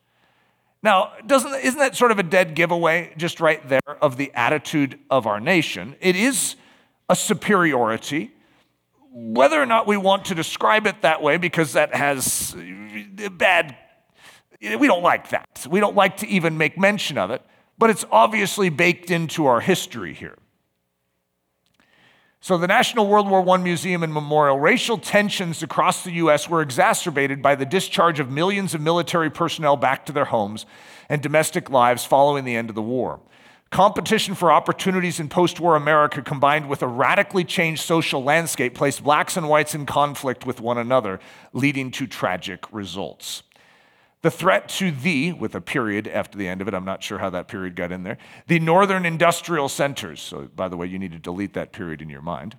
[0.81, 4.97] now, doesn't, isn't that sort of a dead giveaway just right there of the attitude
[5.09, 5.95] of our nation?
[5.99, 6.55] It is
[7.09, 8.31] a superiority.
[9.11, 12.55] Whether or not we want to describe it that way, because that has
[13.31, 13.75] bad,
[14.61, 15.67] we don't like that.
[15.69, 17.41] We don't like to even make mention of it,
[17.79, 20.37] but it's obviously baked into our history here.
[22.41, 26.49] So, the National World War I Museum and Memorial, racial tensions across the U.S.
[26.49, 30.65] were exacerbated by the discharge of millions of military personnel back to their homes
[31.09, 33.19] and domestic lives following the end of the war.
[33.71, 39.03] Competition for opportunities in post war America combined with a radically changed social landscape placed
[39.03, 41.19] blacks and whites in conflict with one another,
[41.51, 43.43] leading to tragic results.
[44.21, 47.19] The threat to the, with a period after the end of it, I'm not sure
[47.19, 50.21] how that period got in there, the northern industrial centers.
[50.21, 52.57] So, by the way, you need to delete that period in your mind.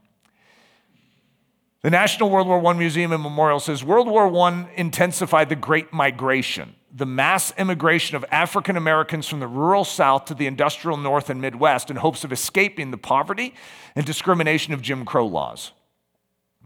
[1.82, 5.92] The National World War I Museum and Memorial says World War I intensified the Great
[5.92, 11.30] Migration, the mass immigration of African Americans from the rural South to the industrial North
[11.30, 13.54] and Midwest in hopes of escaping the poverty
[13.94, 15.72] and discrimination of Jim Crow laws.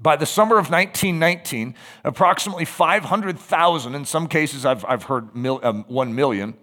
[0.00, 5.84] By the summer of 1919, approximately 500,000, in some cases I've, I've heard mil, um,
[5.88, 6.54] 1 million,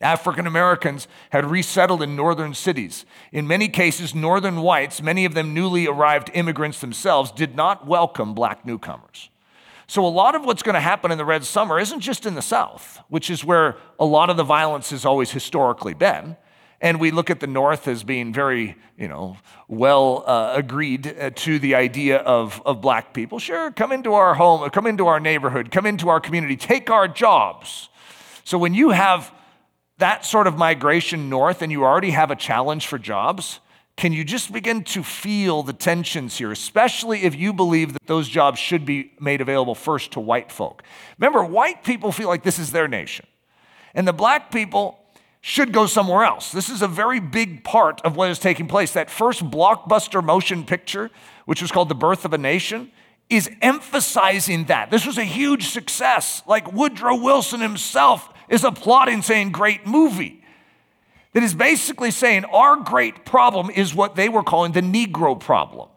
[0.00, 3.06] African Americans had resettled in northern cities.
[3.32, 8.34] In many cases, northern whites, many of them newly arrived immigrants themselves, did not welcome
[8.34, 9.30] black newcomers.
[9.86, 12.34] So, a lot of what's going to happen in the Red Summer isn't just in
[12.34, 16.36] the South, which is where a lot of the violence has always historically been.
[16.84, 21.30] And we look at the North as being very, you know, well uh, agreed uh,
[21.30, 23.38] to the idea of, of black people.
[23.38, 27.08] Sure, come into our home, come into our neighborhood, come into our community, take our
[27.08, 27.88] jobs.
[28.44, 29.32] So when you have
[29.96, 33.60] that sort of migration north and you already have a challenge for jobs,
[33.96, 38.28] can you just begin to feel the tensions here, especially if you believe that those
[38.28, 40.82] jobs should be made available first to white folk?
[41.18, 43.24] Remember, white people feel like this is their nation.
[43.94, 44.98] And the black people
[45.46, 46.52] should go somewhere else.
[46.52, 48.92] This is a very big part of what is taking place.
[48.92, 51.10] That first blockbuster motion picture,
[51.44, 52.90] which was called The Birth of a Nation,
[53.28, 54.90] is emphasizing that.
[54.90, 56.42] This was a huge success.
[56.46, 60.42] Like Woodrow Wilson himself is applauding, saying, Great movie.
[61.34, 65.90] That is basically saying our great problem is what they were calling the Negro problem.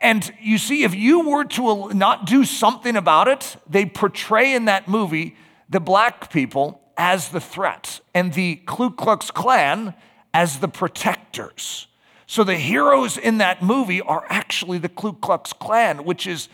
[0.00, 4.66] And you see, if you were to not do something about it, they portray in
[4.66, 5.34] that movie
[5.68, 9.94] the black people as the threat and the Ku Klux Klan
[10.32, 11.86] as the protectors.
[12.26, 16.48] So the heroes in that movie are actually the Ku Klux Klan, which is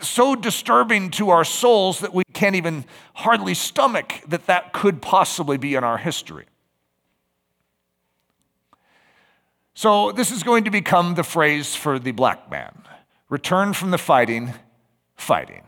[0.00, 5.56] so disturbing to our souls that we can't even hardly stomach that that could possibly
[5.56, 6.46] be in our history.
[9.74, 12.82] So, this is going to become the phrase for the black man
[13.30, 14.52] return from the fighting,
[15.16, 15.62] fighting.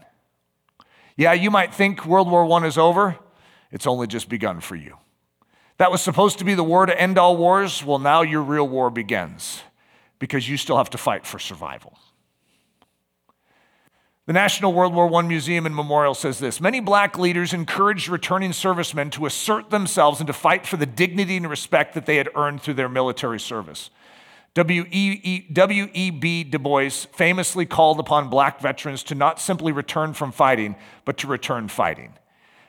[1.16, 3.18] Yeah, you might think World War I is over.
[3.72, 4.98] It's only just begun for you.
[5.78, 7.82] That was supposed to be the war to end all wars.
[7.82, 9.62] Well, now your real war begins
[10.18, 11.98] because you still have to fight for survival.
[14.26, 18.52] The National World War I Museum and Memorial says this Many black leaders encouraged returning
[18.52, 22.28] servicemen to assert themselves and to fight for the dignity and respect that they had
[22.36, 23.90] earned through their military service.
[24.54, 26.44] W.E.B.
[26.44, 31.26] Du Bois famously called upon black veterans to not simply return from fighting, but to
[31.26, 32.12] return fighting.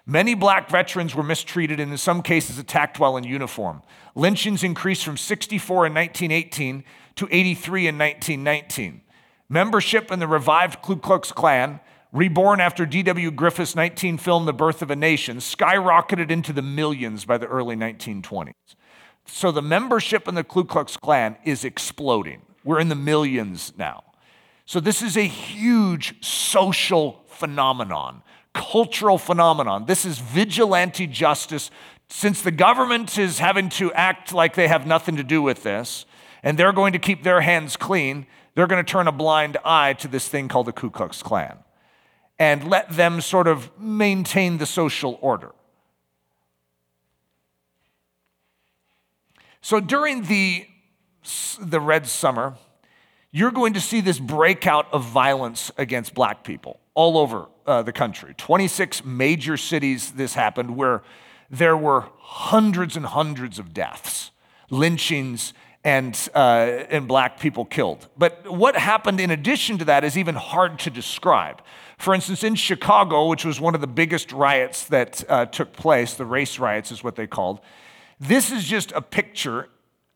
[0.06, 3.82] Many black veterans were mistreated and, in some cases, attacked while in uniform.
[4.16, 6.84] Lynchings increased from 64 in 1918
[7.16, 9.02] to 83 in 1919.
[9.48, 11.80] Membership in the revived Ku Klux Klan,
[12.12, 13.32] reborn after D.W.
[13.32, 17.76] Griffith's 19 film The Birth of a Nation, skyrocketed into the millions by the early
[17.76, 18.54] 1920s.
[19.26, 22.42] So the membership in the Ku Klux Klan is exploding.
[22.66, 24.04] We're in the millions now.
[24.66, 28.22] So this is a huge social phenomenon
[28.54, 29.86] cultural phenomenon.
[29.86, 31.72] This is vigilante justice.
[32.10, 36.06] Since the government is having to act like they have nothing to do with this,
[36.44, 39.94] and they're going to keep their hands clean, they're going to turn a blind eye
[39.94, 41.58] to this thing called the Ku Klux Klan
[42.39, 45.52] and let them sort of maintain the social order.
[49.62, 50.68] So during the,
[51.60, 52.56] the Red Summer,
[53.36, 57.91] you're going to see this breakout of violence against black people all over uh, the
[57.91, 58.36] country.
[58.38, 61.02] 26 major cities this happened where
[61.50, 64.30] there were hundreds and hundreds of deaths,
[64.69, 68.08] lynchings, and, uh, and black people killed.
[68.15, 71.62] But what happened in addition to that is even hard to describe.
[71.98, 76.13] For instance, in Chicago, which was one of the biggest riots that uh, took place,
[76.13, 77.62] the race riots is what they called,
[78.19, 79.69] this is just a picture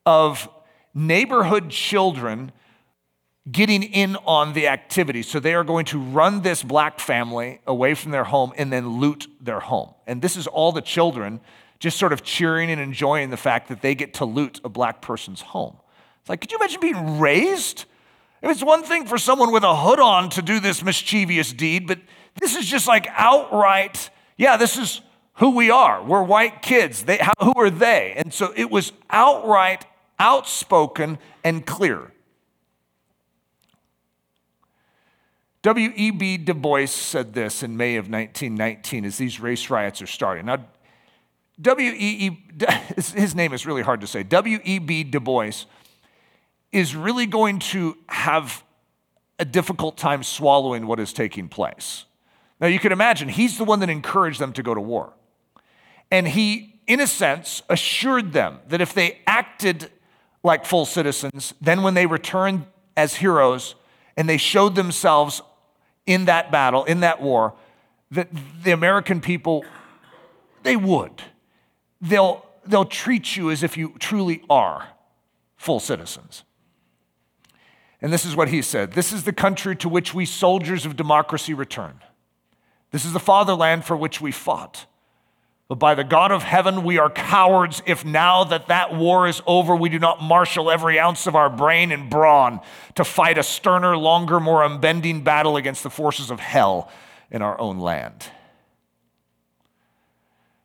[0.06, 0.48] of
[0.94, 2.52] neighborhood children
[3.52, 5.22] getting in on the activity.
[5.22, 9.00] So they are going to run this black family away from their home and then
[9.00, 9.94] loot their home.
[10.06, 11.40] And this is all the children
[11.80, 15.02] just sort of cheering and enjoying the fact that they get to loot a black
[15.02, 15.78] person's home.
[16.22, 17.86] It's like, could you imagine being raised?
[18.42, 22.00] It's one thing for someone with a hood on to do this mischievous deed, but
[22.40, 25.02] this is just like outright, yeah, this is
[25.36, 26.04] who we are.
[26.04, 27.04] We're white kids.
[27.04, 28.14] They, how, who are they?
[28.18, 29.86] And so it was outright,
[30.20, 32.12] outspoken, and clear.
[35.64, 36.38] W.E.B.
[36.38, 40.46] Du Bois said this in May of 1919 as these race riots are starting.
[40.46, 40.66] Now,
[41.60, 42.38] W.E.E.,
[42.96, 44.24] his name is really hard to say.
[44.24, 45.04] W.E.B.
[45.06, 45.66] Du Bois
[46.72, 48.64] is really going to have
[49.40, 52.06] a difficult time swallowing what is taking place.
[52.60, 55.14] Now you can imagine, he's the one that encouraged them to go to war.
[56.10, 59.92] And he, in a sense, assured them that if they acted
[60.44, 63.76] like full citizens, then when they returned as heroes
[64.18, 65.42] and they showed themselves
[66.08, 67.54] in that battle, in that war,
[68.12, 68.28] that
[68.64, 69.64] the American people,
[70.64, 71.22] they would.
[72.02, 74.90] They'll, they'll treat you as if you truly are
[75.56, 76.44] full citizens.
[78.02, 80.96] And this is what he said This is the country to which we soldiers of
[80.96, 82.02] democracy return.
[82.92, 84.86] This is the fatherland for which we fought.
[85.68, 89.42] But by the God of heaven, we are cowards if now that that war is
[89.46, 92.62] over, we do not marshal every ounce of our brain and brawn
[92.96, 96.90] to fight a sterner, longer, more unbending battle against the forces of hell
[97.30, 98.30] in our own land.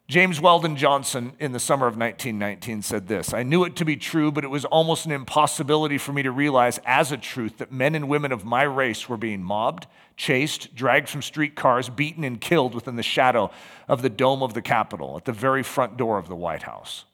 [0.07, 3.97] James Weldon Johnson in the summer of 1919 said this I knew it to be
[3.97, 7.73] true, but it was almost an impossibility for me to realize as a truth that
[7.73, 9.87] men and women of my race were being mobbed,
[10.17, 13.51] chased, dragged from streetcars, beaten, and killed within the shadow
[13.89, 17.05] of the dome of the Capitol at the very front door of the White House.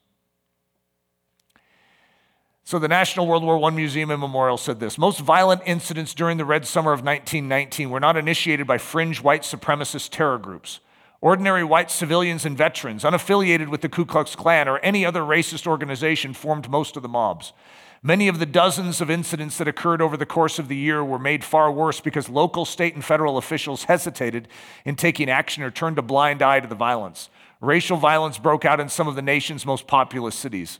[2.68, 6.36] So, the National World War I Museum and Memorial said this Most violent incidents during
[6.36, 10.80] the Red Summer of 1919 were not initiated by fringe white supremacist terror groups.
[11.20, 15.66] Ordinary white civilians and veterans, unaffiliated with the Ku Klux Klan or any other racist
[15.66, 17.54] organization, formed most of the mobs.
[18.02, 21.18] Many of the dozens of incidents that occurred over the course of the year were
[21.18, 24.46] made far worse because local, state, and federal officials hesitated
[24.84, 27.28] in taking action or turned a blind eye to the violence.
[27.60, 30.78] Racial violence broke out in some of the nation's most populous cities.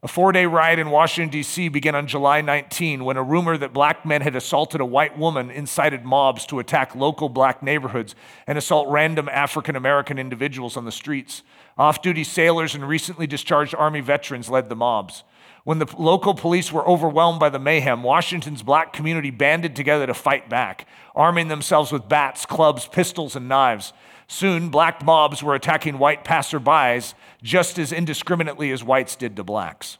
[0.00, 1.70] A four day riot in Washington, D.C.
[1.70, 5.50] began on July 19 when a rumor that black men had assaulted a white woman
[5.50, 8.14] incited mobs to attack local black neighborhoods
[8.46, 11.42] and assault random African American individuals on the streets.
[11.76, 15.24] Off duty sailors and recently discharged Army veterans led the mobs.
[15.68, 20.14] When the local police were overwhelmed by the mayhem, Washington's black community banded together to
[20.14, 23.92] fight back, arming themselves with bats, clubs, pistols, and knives.
[24.28, 27.12] Soon, black mobs were attacking white passerbys
[27.42, 29.98] just as indiscriminately as whites did to blacks.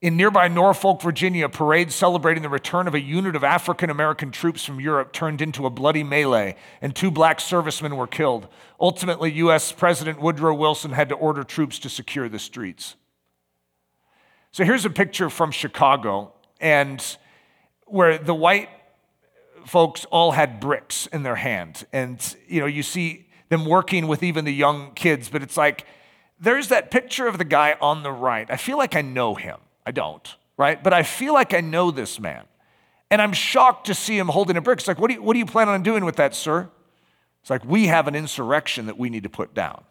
[0.00, 4.64] In nearby Norfolk, Virginia, parades celebrating the return of a unit of African American troops
[4.64, 8.48] from Europe turned into a bloody melee, and two black servicemen were killed.
[8.80, 9.70] Ultimately, U.S.
[9.70, 12.96] President Woodrow Wilson had to order troops to secure the streets.
[14.52, 17.16] So here's a picture from Chicago, and
[17.86, 18.68] where the white
[19.66, 21.86] folks all had bricks in their hand.
[21.92, 25.86] And, you know, you see them working with even the young kids, but it's like,
[26.38, 28.50] there's that picture of the guy on the right.
[28.50, 29.58] I feel like I know him.
[29.86, 30.82] I don't, right?
[30.82, 32.44] But I feel like I know this man.
[33.10, 34.80] And I'm shocked to see him holding a brick.
[34.80, 36.68] It's like, what do you, what do you plan on doing with that, sir?
[37.40, 39.84] It's like, we have an insurrection that we need to put down.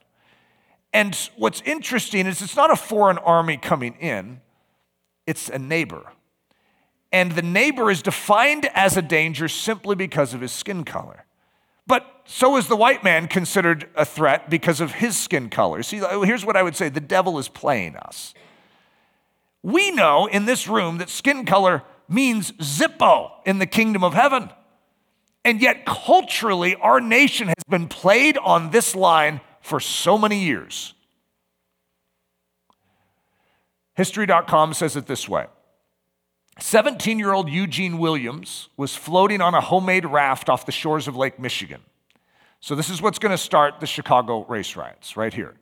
[0.93, 4.41] And what's interesting is it's not a foreign army coming in,
[5.25, 6.11] it's a neighbor.
[7.11, 11.25] And the neighbor is defined as a danger simply because of his skin color.
[11.87, 15.83] But so is the white man considered a threat because of his skin color.
[15.83, 18.33] See, here's what I would say the devil is playing us.
[19.63, 24.49] We know in this room that skin color means Zippo in the kingdom of heaven.
[25.43, 30.93] And yet, culturally, our nation has been played on this line for so many years.
[33.95, 35.47] History.com says it this way
[36.59, 41.15] 17 year old Eugene Williams was floating on a homemade raft off the shores of
[41.15, 41.81] Lake Michigan.
[42.59, 45.55] So, this is what's going to start the Chicago race riots right here.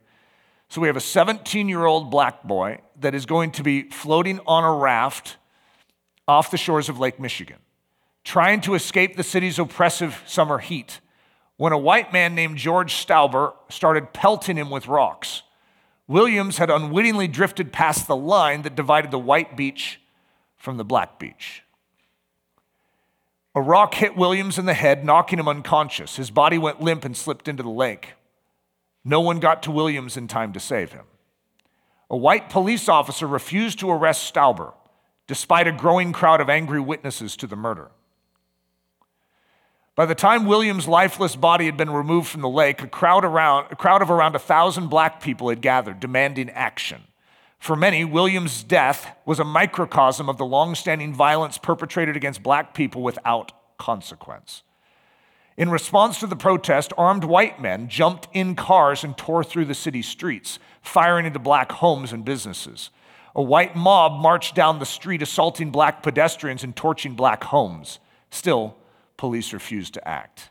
[0.68, 4.40] So, we have a 17 year old black boy that is going to be floating
[4.46, 5.36] on a raft
[6.28, 7.56] off the shores of Lake Michigan,
[8.22, 11.00] trying to escape the city's oppressive summer heat,
[11.56, 15.42] when a white man named George Stauber started pelting him with rocks.
[16.10, 20.00] Williams had unwittingly drifted past the line that divided the white beach
[20.56, 21.62] from the black beach.
[23.54, 26.16] A rock hit Williams in the head, knocking him unconscious.
[26.16, 28.14] His body went limp and slipped into the lake.
[29.04, 31.04] No one got to Williams in time to save him.
[32.10, 34.74] A white police officer refused to arrest Stauber,
[35.28, 37.92] despite a growing crowd of angry witnesses to the murder.
[40.00, 43.66] By the time William's lifeless body had been removed from the lake, a crowd, around,
[43.70, 47.02] a crowd of around a thousand black people had gathered, demanding action.
[47.58, 53.02] For many, William's death was a microcosm of the long-standing violence perpetrated against black people
[53.02, 54.62] without consequence.
[55.58, 59.74] In response to the protest, armed white men jumped in cars and tore through the
[59.74, 62.88] city streets, firing into black homes and businesses.
[63.36, 67.98] A white mob marched down the street, assaulting black pedestrians and torching black homes.
[68.30, 68.76] Still,
[69.20, 70.48] police refused to act.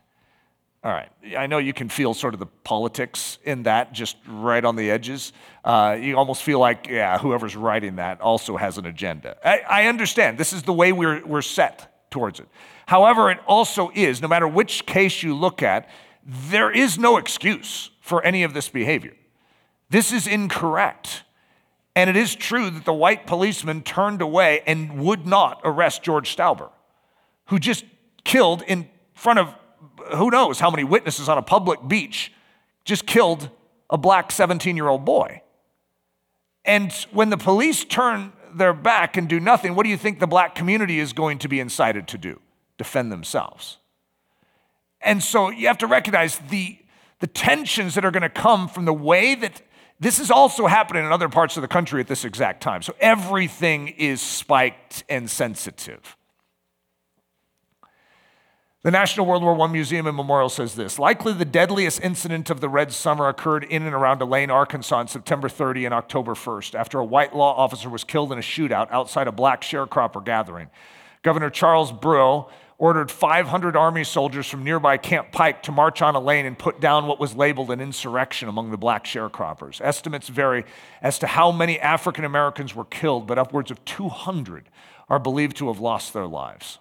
[0.83, 4.63] All right, I know you can feel sort of the politics in that, just right
[4.63, 5.33] on the edges.
[5.65, 9.35] Uh, you almost feel like, yeah, whoever's writing that also has an agenda.
[9.43, 10.37] I, I understand.
[10.37, 12.47] This is the way we're, we're set towards it.
[12.85, 15.89] However, it also is, no matter which case you look at,
[16.23, 19.15] there is no excuse for any of this behavior.
[19.89, 21.23] This is incorrect.
[21.95, 26.35] And it is true that the white policeman turned away and would not arrest George
[26.37, 26.69] Stauber,
[27.47, 27.83] who just
[28.23, 29.53] killed in front of
[30.15, 32.31] who knows how many witnesses on a public beach,
[32.85, 33.49] just killed
[33.89, 35.41] a black 17 year old boy.
[36.65, 40.27] And when the police turn their back and do nothing, what do you think the
[40.27, 42.39] black community is going to be incited to do?
[42.77, 43.77] Defend themselves.
[45.01, 46.77] And so you have to recognize the,
[47.19, 49.61] the tensions that are going to come from the way that
[49.99, 52.81] this is also happening in other parts of the country at this exact time.
[52.81, 56.17] So everything is spiked and sensitive.
[58.81, 62.61] The National World War I Museum and Memorial says this Likely the deadliest incident of
[62.61, 66.75] the Red Summer occurred in and around Elaine, Arkansas on September 30 and October 1st
[66.75, 70.69] after a white law officer was killed in a shootout outside a black sharecropper gathering.
[71.23, 76.45] Governor Charles Brough ordered 500 Army soldiers from nearby Camp Pike to march on Elaine
[76.45, 79.81] and put down what was labeled an insurrection among the black sharecroppers.
[79.81, 80.63] Estimates vary
[81.01, 84.69] as to how many African Americans were killed, but upwards of 200
[85.09, 86.79] are believed to have lost their lives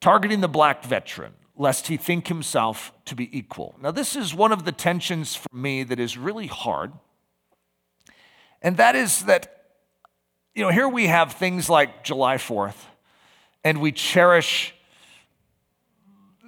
[0.00, 3.76] targeting the black veteran, lest he think himself to be equal.
[3.80, 6.92] Now, this is one of the tensions for me that is really hard.
[8.62, 9.66] And that is that,
[10.54, 12.76] you know, here we have things like July 4th,
[13.62, 14.74] and we cherish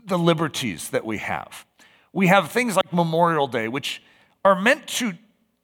[0.04, 1.66] the liberties that we have.
[2.12, 4.02] We have things like Memorial Day, which
[4.44, 5.12] are meant to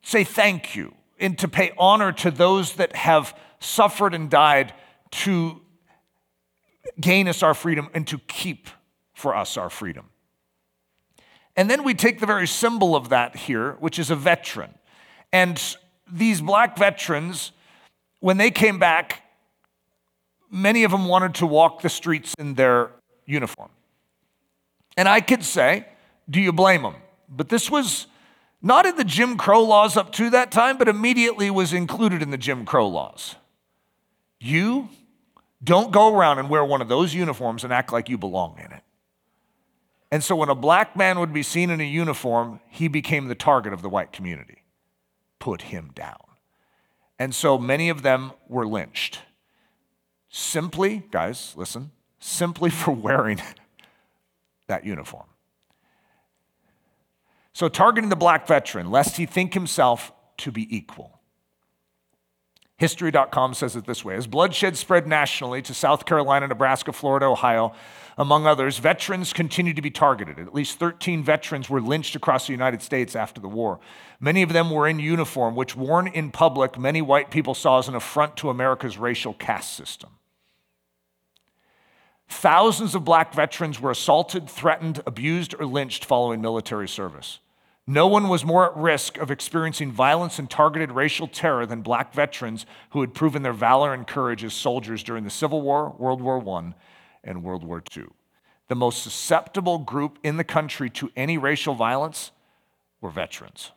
[0.03, 4.73] say thank you and to pay honor to those that have suffered and died
[5.11, 5.61] to
[7.01, 8.69] gain us our freedom and to keep
[9.15, 10.11] for us our freedom.
[11.57, 14.75] And then we take the very symbol of that here, which is a veteran.
[15.33, 15.61] And
[16.11, 17.53] these black veterans,
[18.21, 19.23] when they came back,
[20.51, 22.91] many of them wanted to walk the streets in their
[23.27, 23.71] uniform.
[24.97, 25.87] And I could say,
[26.31, 26.95] do you blame them?
[27.29, 28.07] But this was
[28.63, 32.31] not in the Jim Crow laws up to that time, but immediately was included in
[32.31, 33.37] the Jim Crow laws.
[34.41, 34.89] You
[35.63, 38.73] don't go around and wear one of those uniforms and act like you belong in
[38.73, 38.83] it.
[40.11, 43.35] And so when a black man would be seen in a uniform, he became the
[43.35, 44.63] target of the white community.
[45.39, 46.17] Put him down.
[47.19, 49.21] And so many of them were lynched.
[50.31, 51.91] Simply, guys, listen,
[52.21, 53.43] simply for wearing
[54.69, 55.27] that uniform.
[57.53, 61.18] So targeting the black veteran, lest he think himself to be equal.
[62.79, 67.75] History.com says it this way As bloodshed spread nationally to South Carolina, Nebraska, Florida, Ohio,
[68.17, 70.39] among others, veterans continued to be targeted.
[70.39, 73.81] At least 13 veterans were lynched across the United States after the war.
[74.21, 77.89] Many of them were in uniform, which, worn in public, many white people saw as
[77.89, 80.11] an affront to America's racial caste system.
[82.29, 87.41] Thousands of black veterans were assaulted, threatened, abused, or lynched following military service.
[87.91, 92.13] No one was more at risk of experiencing violence and targeted racial terror than black
[92.13, 96.21] veterans who had proven their valor and courage as soldiers during the Civil War, World
[96.21, 96.75] War I,
[97.25, 98.05] and World War II.
[98.69, 102.31] The most susceptible group in the country to any racial violence
[103.01, 103.73] were veterans.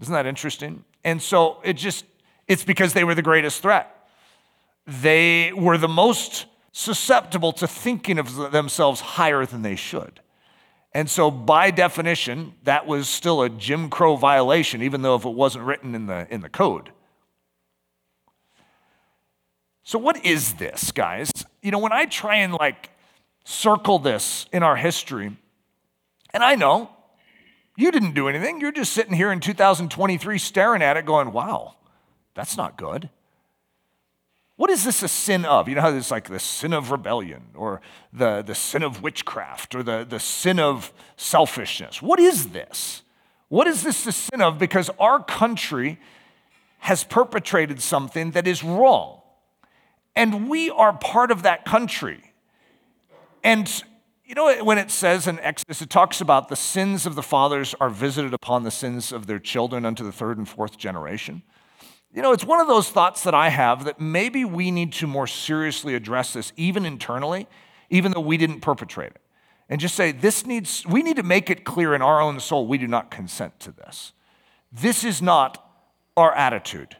[0.00, 0.86] Isn't that interesting?
[1.04, 2.06] And so it just,
[2.48, 4.08] it's because they were the greatest threat.
[4.86, 10.20] They were the most susceptible to thinking of themselves higher than they should.
[10.92, 15.34] And so, by definition, that was still a Jim Crow violation, even though if it
[15.34, 16.90] wasn't written in the, in the code.
[19.84, 21.30] So, what is this, guys?
[21.62, 22.90] You know, when I try and like
[23.44, 25.36] circle this in our history,
[26.32, 26.90] and I know
[27.76, 31.76] you didn't do anything, you're just sitting here in 2023 staring at it going, wow,
[32.34, 33.10] that's not good.
[34.60, 35.70] What is this a sin of?
[35.70, 37.80] You know how there's like the sin of rebellion or
[38.12, 42.02] the, the sin of witchcraft or the, the sin of selfishness.
[42.02, 43.00] What is this?
[43.48, 44.58] What is this the sin of?
[44.58, 45.98] Because our country
[46.80, 49.22] has perpetrated something that is wrong.
[50.14, 52.34] And we are part of that country.
[53.42, 53.82] And
[54.26, 57.74] you know, when it says in Exodus, it talks about the sins of the fathers
[57.80, 61.44] are visited upon the sins of their children unto the third and fourth generation.
[62.12, 65.06] You know, it's one of those thoughts that I have that maybe we need to
[65.06, 67.46] more seriously address this, even internally,
[67.88, 69.20] even though we didn't perpetrate it.
[69.68, 72.66] And just say, this needs, we need to make it clear in our own soul,
[72.66, 74.12] we do not consent to this.
[74.72, 75.64] This is not
[76.16, 76.96] our attitude.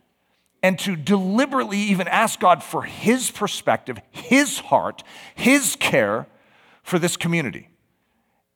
[0.62, 5.02] And to deliberately even ask God for His perspective, His heart,
[5.34, 6.26] His care
[6.84, 7.68] for this community.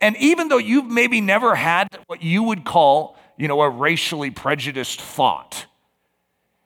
[0.01, 4.31] And even though you've maybe never had what you would call, you know, a racially
[4.31, 5.67] prejudiced thought,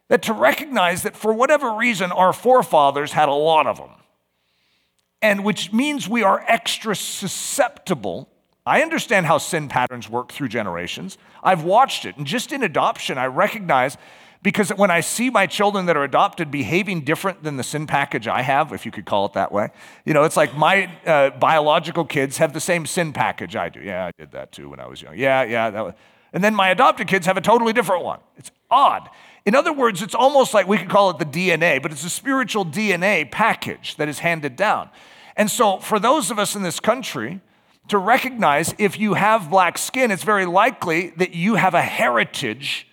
[0.09, 3.91] that to recognize that for whatever reason, our forefathers had a lot of them,
[5.23, 8.29] and which means we are extra susceptible.
[8.67, 11.17] I understand how sin patterns work through generations.
[11.43, 13.97] I've watched it, and just in adoption, I recognize
[14.43, 18.29] because when I see my children that are adopted behaving different than the sin package
[18.29, 19.71] I have, if you could call it that way,
[20.05, 23.81] you know, it's like my uh, biological kids have the same sin package I do.
[23.81, 25.17] Yeah, I did that too when I was young.
[25.17, 25.95] Yeah, yeah, that was.
[26.33, 28.21] And then my adopted kids have a totally different one.
[28.37, 29.09] It's odd.
[29.49, 32.11] In other words, it's almost like we could call it the DNA, but it's a
[32.11, 34.91] spiritual DNA package that is handed down.
[35.37, 37.41] And so, for those of us in this country,
[37.89, 42.89] to recognize if you have black skin, it's very likely that you have a heritage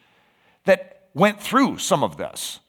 [0.64, 2.62] that went through some of this.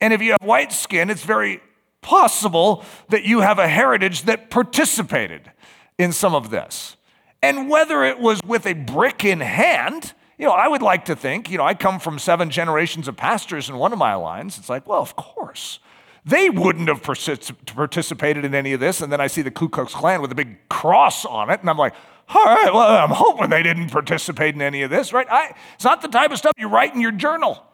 [0.00, 1.60] And if you have white skin, it's very
[2.02, 5.50] possible that you have a heritage that participated
[5.98, 6.96] in some of this.
[7.42, 11.16] And whether it was with a brick in hand, you know, I would like to
[11.16, 14.56] think, you know, I come from seven generations of pastors in one of my lines.
[14.56, 15.80] It's like, well, of course.
[16.24, 19.00] They wouldn't have participated in any of this.
[19.00, 21.60] And then I see the Ku Klux Klan with a big cross on it.
[21.60, 21.94] And I'm like,
[22.28, 25.26] all right, well, I'm hoping they didn't participate in any of this, right?
[25.30, 27.64] I, it's not the type of stuff you write in your journal.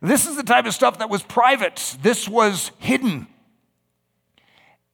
[0.00, 3.28] This is the type of stuff that was private, this was hidden.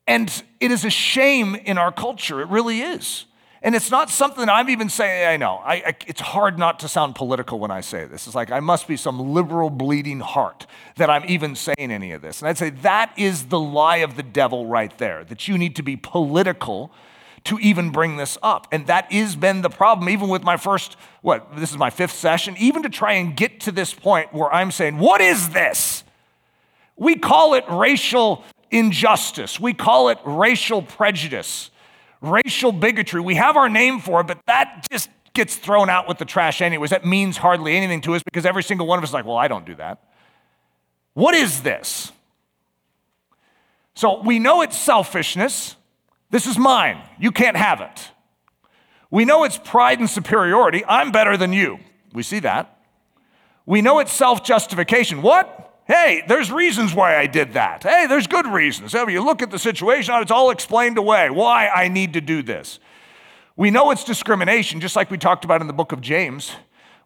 [0.07, 2.41] And it is a shame in our culture.
[2.41, 3.25] It really is.
[3.63, 5.61] And it's not something I'm even saying, I know.
[5.63, 8.25] I, I, it's hard not to sound political when I say this.
[8.25, 12.23] It's like I must be some liberal bleeding heart that I'm even saying any of
[12.23, 12.41] this.
[12.41, 15.75] And I'd say that is the lie of the devil right there, that you need
[15.75, 16.91] to be political
[17.43, 18.67] to even bring this up.
[18.71, 22.13] And that has been the problem, even with my first, what, this is my fifth
[22.13, 26.03] session, even to try and get to this point where I'm saying, what is this?
[26.95, 31.71] We call it racial injustice, we call it racial prejudice
[32.21, 33.21] racial bigotry.
[33.21, 36.61] We have our name for it, but that just gets thrown out with the trash
[36.61, 36.89] anyways.
[36.89, 39.37] That means hardly anything to us because every single one of us is like, well,
[39.37, 40.03] I don't do that.
[41.13, 42.11] What is this?
[43.95, 45.75] So we know it's selfishness.
[46.29, 47.01] This is mine.
[47.19, 48.09] You can't have it.
[49.09, 50.83] We know it's pride and superiority.
[50.87, 51.79] I'm better than you.
[52.13, 52.77] We see that.
[53.65, 55.21] We know it's self justification.
[55.21, 55.70] What?
[55.87, 57.83] Hey, there's reasons why I did that.
[57.83, 58.93] Hey, there's good reasons.
[58.93, 62.79] You look at the situation, it's all explained away why I need to do this.
[63.55, 66.53] We know it's discrimination, just like we talked about in the book of James.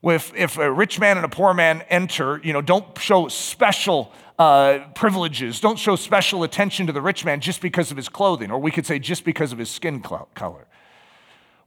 [0.04, 4.14] If, if a rich man and a poor man enter, you know, don't show special
[4.38, 8.52] uh, privileges, don't show special attention to the rich man just because of his clothing,
[8.52, 10.68] or we could say just because of his skin color.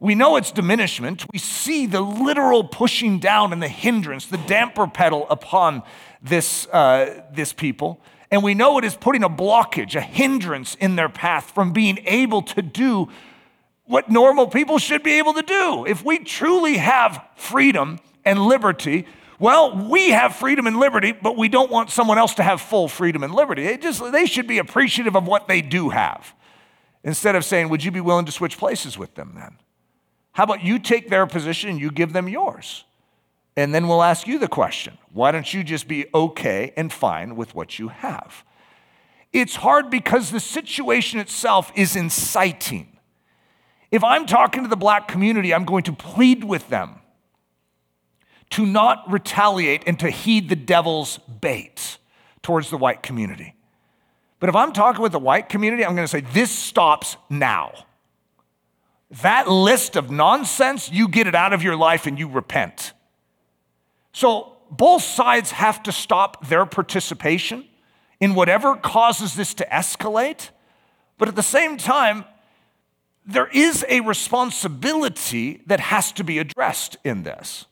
[0.01, 1.25] We know it's diminishment.
[1.33, 5.83] We see the literal pushing down and the hindrance, the damper pedal upon
[6.23, 8.01] this, uh, this people.
[8.31, 11.99] And we know it is putting a blockage, a hindrance in their path from being
[12.05, 13.09] able to do
[13.85, 15.87] what normal people should be able to do.
[15.87, 19.07] If we truly have freedom and liberty,
[19.39, 22.89] well, we have freedom and liberty, but we don't want someone else to have full
[22.89, 23.65] freedom and liberty.
[23.65, 26.35] They, just, they should be appreciative of what they do have
[27.03, 29.57] instead of saying, Would you be willing to switch places with them then?
[30.33, 32.85] How about you take their position and you give them yours?
[33.59, 37.35] And then we'll ask you the question why don't you just be okay and fine
[37.35, 38.45] with what you have?
[39.33, 43.01] It's hard because the situation itself is inciting.
[43.91, 47.01] If I'm talking to the black community, I'm going to plead with them
[48.51, 51.99] to not retaliate and to heed the devil's bait
[52.43, 53.57] towards the white community.
[54.39, 57.73] But if I'm talking with the white community, I'm going to say, this stops now.
[59.23, 62.93] That list of nonsense, you get it out of your life and you repent.
[64.19, 67.65] So both sides have to stop their participation
[68.19, 70.51] in whatever causes this to escalate.
[71.19, 72.25] But at the same time,
[73.25, 77.67] there is a responsibility that has to be addressed in this.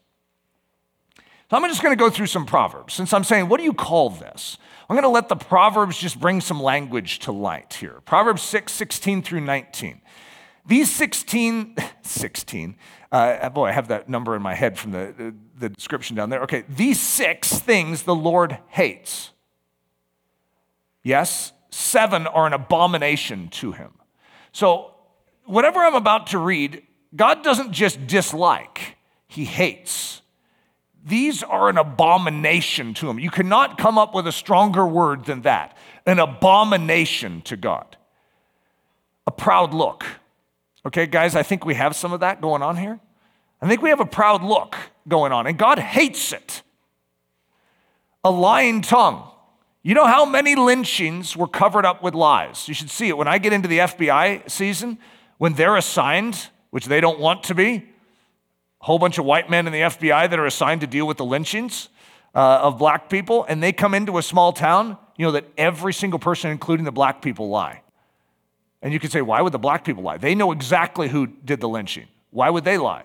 [1.50, 2.94] So I'm just going to go through some proverbs.
[2.94, 4.56] Since I'm saying, what do you call this?
[4.88, 8.00] I'm going to let the proverbs just bring some language to light here.
[8.04, 10.00] Proverbs 6, 16 through 19.
[10.64, 12.76] These 16, 16,
[13.10, 16.42] uh, boy, I have that number in my head from the, the description down there.
[16.42, 19.30] Okay, these six things the Lord hates.
[21.02, 23.92] Yes, seven are an abomination to him.
[24.52, 24.94] So,
[25.44, 26.82] whatever I'm about to read,
[27.14, 28.96] God doesn't just dislike,
[29.26, 30.22] he hates.
[31.04, 33.20] These are an abomination to him.
[33.20, 35.76] You cannot come up with a stronger word than that.
[36.04, 37.96] An abomination to God.
[39.24, 40.04] A proud look.
[40.84, 42.98] Okay, guys, I think we have some of that going on here.
[43.62, 44.76] I think we have a proud look
[45.08, 46.62] going on, and God hates it.
[48.24, 49.30] A lying tongue.
[49.82, 52.66] You know how many lynchings were covered up with lies?
[52.66, 53.16] You should see it.
[53.16, 54.98] When I get into the FBI season,
[55.38, 57.88] when they're assigned, which they don't want to be,
[58.80, 61.18] a whole bunch of white men in the FBI that are assigned to deal with
[61.18, 61.88] the lynchings,
[62.36, 65.94] uh, of black people and they come into a small town, you know that every
[65.94, 67.82] single person, including the black people, lie.
[68.82, 70.18] And you could say, why would the black people lie?
[70.18, 72.06] They know exactly who did the lynching.
[72.30, 73.04] Why would they lie?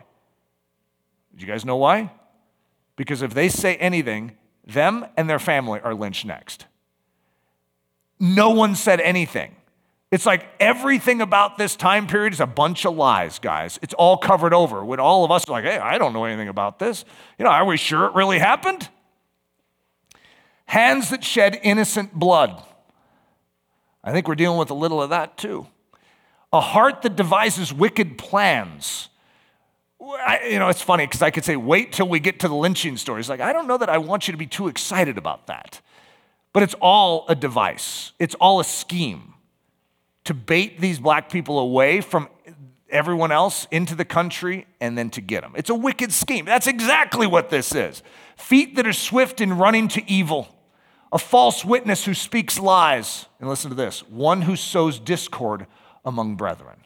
[1.36, 2.12] Do you guys know why?
[2.96, 6.66] Because if they say anything, them and their family are lynched next.
[8.20, 9.56] No one said anything.
[10.12, 13.80] It's like everything about this time period is a bunch of lies, guys.
[13.82, 14.84] It's all covered over.
[14.84, 17.06] When all of us are like, hey, I don't know anything about this.
[17.40, 18.90] You know, are we sure it really happened?
[20.66, 22.62] Hands that shed innocent blood.
[24.04, 25.68] I think we're dealing with a little of that too.
[26.52, 29.08] A heart that devises wicked plans.
[30.02, 32.56] I, you know, it's funny because I could say, wait till we get to the
[32.56, 33.30] lynching stories.
[33.30, 35.82] Like, I don't know that I want you to be too excited about that.
[36.54, 39.36] But it's all a device, it's all a scheme
[40.24, 42.28] to bait these black people away from
[42.89, 45.54] everyone else into the country and then to get them.
[45.56, 46.45] It's a wicked scheme.
[46.45, 48.04] That's exactly what this is.
[48.36, 50.54] Feet that are swift in running to evil,
[51.12, 53.26] a false witness who speaks lies.
[53.39, 55.68] And listen to this one who sows discord
[56.04, 56.81] among brethren.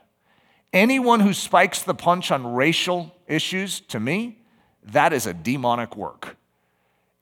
[0.76, 4.40] Anyone who spikes the punch on racial issues, to me,
[4.84, 6.36] that is a demonic work.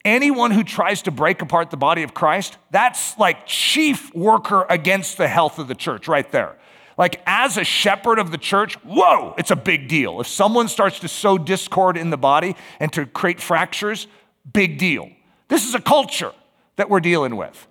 [0.04, 5.18] Anyone who tries to break apart the body of Christ, that's like chief worker against
[5.18, 6.56] the health of the church right there.
[6.98, 10.20] Like, as a shepherd of the church, whoa, it's a big deal.
[10.20, 14.08] If someone starts to sow discord in the body and to create fractures,
[14.52, 15.10] big deal.
[15.46, 16.32] This is a culture
[16.74, 17.68] that we're dealing with.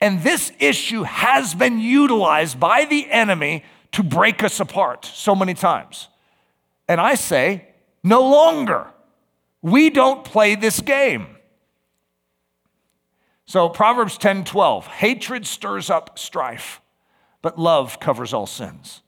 [0.00, 5.54] And this issue has been utilized by the enemy to break us apart so many
[5.54, 6.08] times.
[6.88, 7.68] And I say,
[8.02, 8.86] no longer.
[9.62, 11.36] We don't play this game.
[13.46, 16.80] So Proverbs 10 12, hatred stirs up strife,
[17.42, 19.02] but love covers all sins.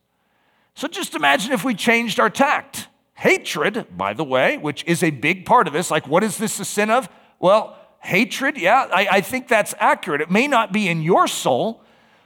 [0.75, 2.89] So just imagine if we changed our tact.
[3.15, 6.59] Hatred, by the way, which is a big part of this, like what is this
[6.59, 7.09] a sin of?
[7.39, 10.21] Well, hatred, yeah, I, I think that's accurate.
[10.21, 11.85] It may not be in your soul,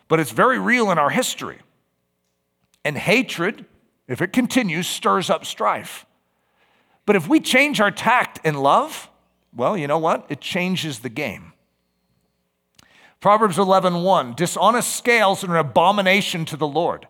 [0.08, 1.58] but it's very real in our history.
[2.86, 3.64] And hatred,
[4.06, 6.06] if it continues, stirs up strife.
[7.04, 9.10] But if we change our tact in love,
[9.52, 10.24] well, you know what?
[10.28, 11.52] It changes the game.
[13.18, 17.08] Proverbs 11:1 1, Dishonest scales are an abomination to the Lord,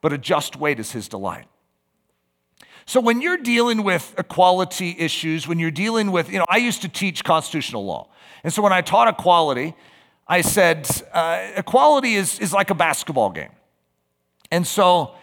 [0.00, 1.46] but a just weight is his delight.
[2.84, 6.82] So when you're dealing with equality issues, when you're dealing with, you know, I used
[6.82, 8.08] to teach constitutional law.
[8.42, 9.76] And so when I taught equality,
[10.26, 13.50] I said uh, equality is, is like a basketball game.
[14.52, 15.14] And so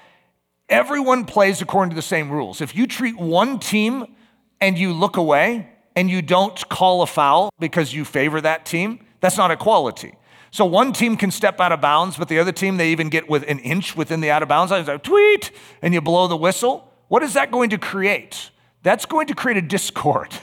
[0.68, 2.62] everyone plays according to the same rules.
[2.62, 4.16] If you treat one team
[4.60, 9.06] and you look away and you don't call a foul because you favor that team,
[9.22, 10.16] that's not equality.
[10.52, 13.30] So one team can step out of bounds, but the other team, they even get
[13.30, 14.84] with an inch within the out of bounds line.
[14.84, 15.52] Like, tweet,
[15.84, 16.92] and you blow the whistle.
[17.08, 18.50] What is that going to create?
[18.82, 20.34] That's going to create a discord.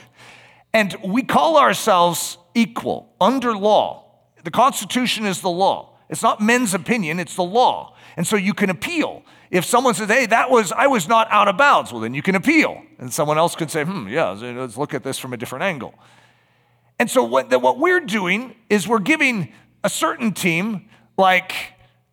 [0.73, 4.05] And we call ourselves equal under law.
[4.45, 5.97] The Constitution is the law.
[6.09, 7.96] It's not men's opinion, it's the law.
[8.17, 9.23] And so you can appeal.
[9.51, 12.23] If someone says, hey, that was, I was not out of bounds, well, then you
[12.23, 12.81] can appeal.
[12.97, 15.93] And someone else could say, hmm, yeah, let's look at this from a different angle.
[16.99, 19.53] And so what, what we're doing is we're giving
[19.83, 21.53] a certain team like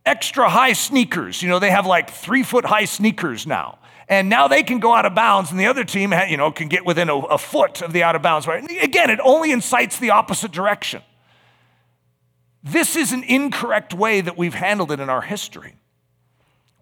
[0.05, 1.43] extra high sneakers.
[1.43, 3.79] You know, they have like three foot high sneakers now.
[4.07, 6.69] And now they can go out of bounds, and the other team, you know, can
[6.69, 8.47] get within a, a foot of the out of bounds.
[8.47, 8.63] Right?
[8.83, 11.01] Again, it only incites the opposite direction.
[12.63, 15.77] This is an incorrect way that we've handled it in our history.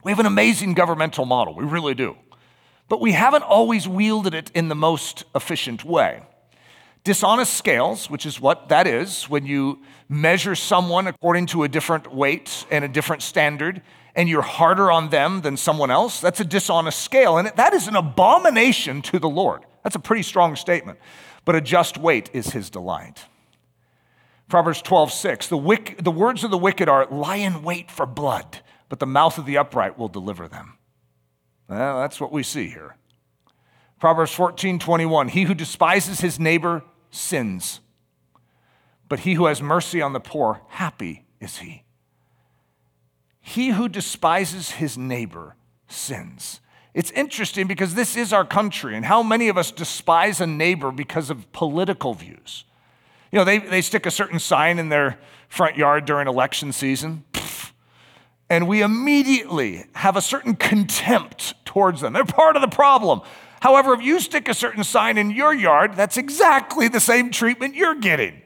[0.02, 2.16] We have an amazing governmental model, we really do.
[2.88, 6.22] But we haven't always wielded it in the most efficient way.
[7.04, 12.12] Dishonest scales, which is what that is, when you measure someone according to a different
[12.14, 13.82] weight and a different standard,
[14.14, 17.38] and you're harder on them than someone else, that's a dishonest scale.
[17.38, 19.64] And that is an abomination to the Lord.
[19.82, 20.98] That's a pretty strong statement.
[21.44, 23.24] But a just weight is his delight.
[24.48, 25.48] Proverbs 12, 6.
[25.48, 28.60] The, wick, the words of the wicked are lie in wait for blood
[28.92, 30.76] but the mouth of the upright will deliver them.
[31.66, 32.96] Well, that's what we see here.
[33.98, 35.28] Proverbs 14, 21.
[35.28, 37.80] He who despises his neighbor sins,
[39.08, 41.84] but he who has mercy on the poor, happy is he.
[43.40, 45.56] He who despises his neighbor
[45.88, 46.60] sins.
[46.92, 50.90] It's interesting because this is our country, and how many of us despise a neighbor
[50.90, 52.64] because of political views?
[53.30, 55.18] You know, they, they stick a certain sign in their
[55.48, 57.24] front yard during election season
[58.52, 62.12] and we immediately have a certain contempt towards them.
[62.12, 63.22] They're part of the problem.
[63.62, 67.76] However, if you stick a certain sign in your yard, that's exactly the same treatment
[67.76, 68.42] you're getting.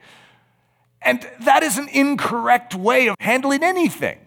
[1.01, 4.17] And that is an incorrect way of handling anything.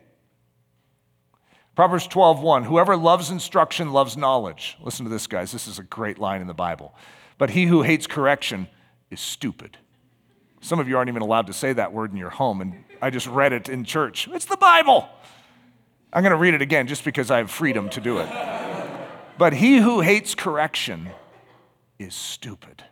[1.77, 4.77] Proverbs 12:1 Whoever loves instruction loves knowledge.
[4.83, 6.95] Listen to this guys, this is a great line in the Bible.
[7.39, 8.69] But he who hates correction
[9.11, 9.79] is stupid.
[10.61, 13.09] Some of you aren't even allowed to say that word in your home, and I
[13.09, 14.29] just read it in church.
[14.31, 15.09] It's the Bible.
[16.13, 18.29] I'm going to read it again just because I have freedom to do it.
[19.39, 21.11] but he who hates correction
[21.99, 22.85] is stupid.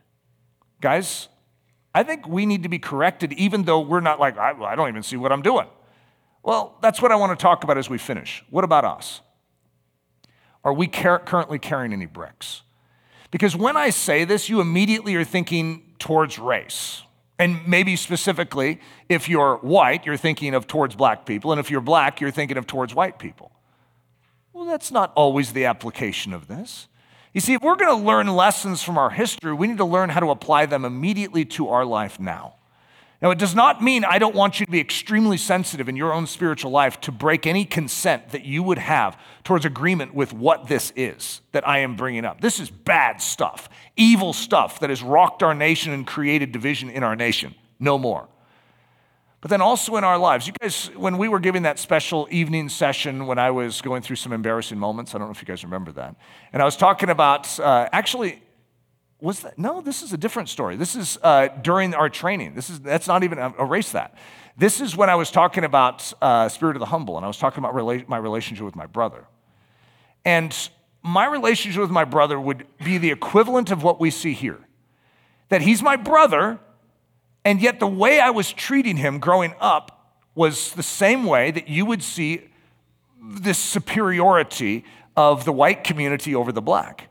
[0.80, 1.28] Guys,
[1.94, 4.88] I think we need to be corrected even though we're not like, I, I don't
[4.88, 5.66] even see what I'm doing.
[6.42, 8.44] Well, that's what I want to talk about as we finish.
[8.50, 9.20] What about us?
[10.64, 12.62] Are we car- currently carrying any bricks?
[13.30, 17.02] Because when I say this, you immediately are thinking towards race.
[17.38, 21.52] And maybe specifically, if you're white, you're thinking of towards black people.
[21.52, 23.52] And if you're black, you're thinking of towards white people.
[24.52, 26.88] Well, that's not always the application of this.
[27.32, 30.08] You see, if we're going to learn lessons from our history, we need to learn
[30.10, 32.56] how to apply them immediately to our life now.
[33.20, 36.12] Now, it does not mean I don't want you to be extremely sensitive in your
[36.12, 40.68] own spiritual life to break any consent that you would have towards agreement with what
[40.68, 42.40] this is that I am bringing up.
[42.40, 47.02] This is bad stuff, evil stuff that has rocked our nation and created division in
[47.02, 47.56] our nation.
[47.80, 48.28] No more.
[49.40, 52.68] But then also in our lives, you guys, when we were giving that special evening
[52.68, 55.62] session when I was going through some embarrassing moments, I don't know if you guys
[55.64, 56.16] remember that,
[56.52, 58.42] and I was talking about uh, actually
[59.20, 59.58] was that?
[59.58, 60.76] No, this is a different story.
[60.76, 62.54] This is uh, during our training.
[62.54, 64.14] This is that's not even erase that.
[64.56, 67.38] This is when I was talking about uh, spirit of the humble, and I was
[67.38, 69.24] talking about rela- my relationship with my brother.
[70.24, 70.54] And
[71.02, 74.58] my relationship with my brother would be the equivalent of what we see here.
[75.48, 76.58] That he's my brother,
[77.44, 81.68] and yet the way I was treating him growing up was the same way that
[81.68, 82.48] you would see
[83.20, 84.84] this superiority
[85.16, 87.07] of the white community over the black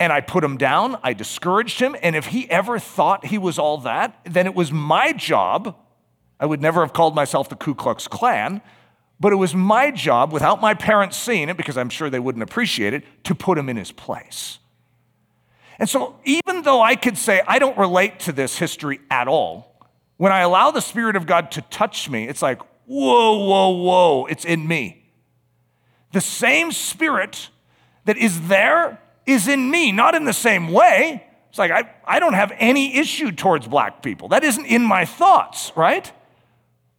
[0.00, 3.58] and I put him down, I discouraged him, and if he ever thought he was
[3.58, 5.76] all that, then it was my job.
[6.38, 8.62] I would never have called myself the Ku Klux Klan,
[9.18, 12.44] but it was my job, without my parents seeing it, because I'm sure they wouldn't
[12.44, 14.60] appreciate it, to put him in his place.
[15.80, 19.84] And so, even though I could say I don't relate to this history at all,
[20.16, 24.26] when I allow the Spirit of God to touch me, it's like, whoa, whoa, whoa,
[24.26, 25.04] it's in me.
[26.12, 27.50] The same Spirit
[28.04, 31.22] that is there is in me, not in the same way.
[31.50, 34.28] It's like, I, I don't have any issue towards black people.
[34.28, 36.10] That isn't in my thoughts, right?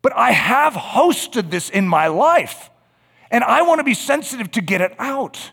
[0.02, 2.70] But I have hosted this in my life,
[3.32, 5.52] and I want to be sensitive to get it out.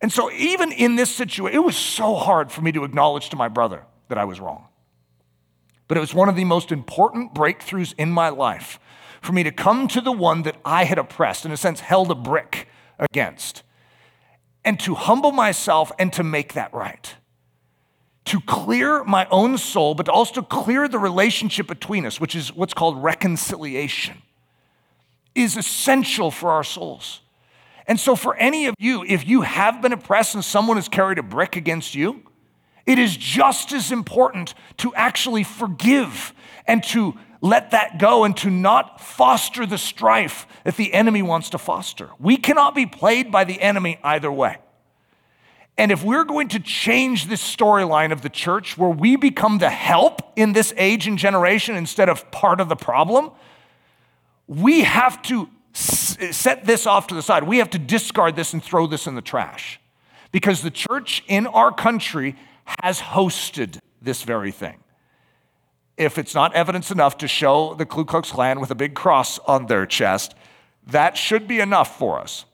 [0.00, 3.36] And so, even in this situation, it was so hard for me to acknowledge to
[3.36, 4.68] my brother that I was wrong.
[5.88, 8.78] But it was one of the most important breakthroughs in my life
[9.20, 12.10] for me to come to the one that I had oppressed, in a sense, held
[12.10, 12.68] a brick
[13.00, 13.64] against
[14.64, 17.14] and to humble myself and to make that right.
[18.26, 22.74] To clear my own soul, but also clear the relationship between us, which is what's
[22.74, 24.22] called reconciliation,
[25.34, 27.20] is essential for our souls.
[27.86, 31.18] And so, for any of you, if you have been oppressed and someone has carried
[31.18, 32.22] a brick against you,
[32.84, 36.34] it is just as important to actually forgive
[36.66, 41.50] and to let that go and to not foster the strife that the enemy wants
[41.50, 42.10] to foster.
[42.18, 44.58] We cannot be played by the enemy either way.
[45.76, 49.70] And if we're going to change this storyline of the church where we become the
[49.70, 53.30] help in this age and generation instead of part of the problem,
[54.48, 57.44] we have to set this off to the side.
[57.44, 59.78] We have to discard this and throw this in the trash.
[60.32, 62.34] Because the church in our country
[62.82, 64.78] has hosted this very thing
[65.98, 69.38] if it's not evidence enough to show the Ku Klux Klan with a big cross
[69.40, 70.34] on their chest,
[70.86, 72.44] that should be enough for us.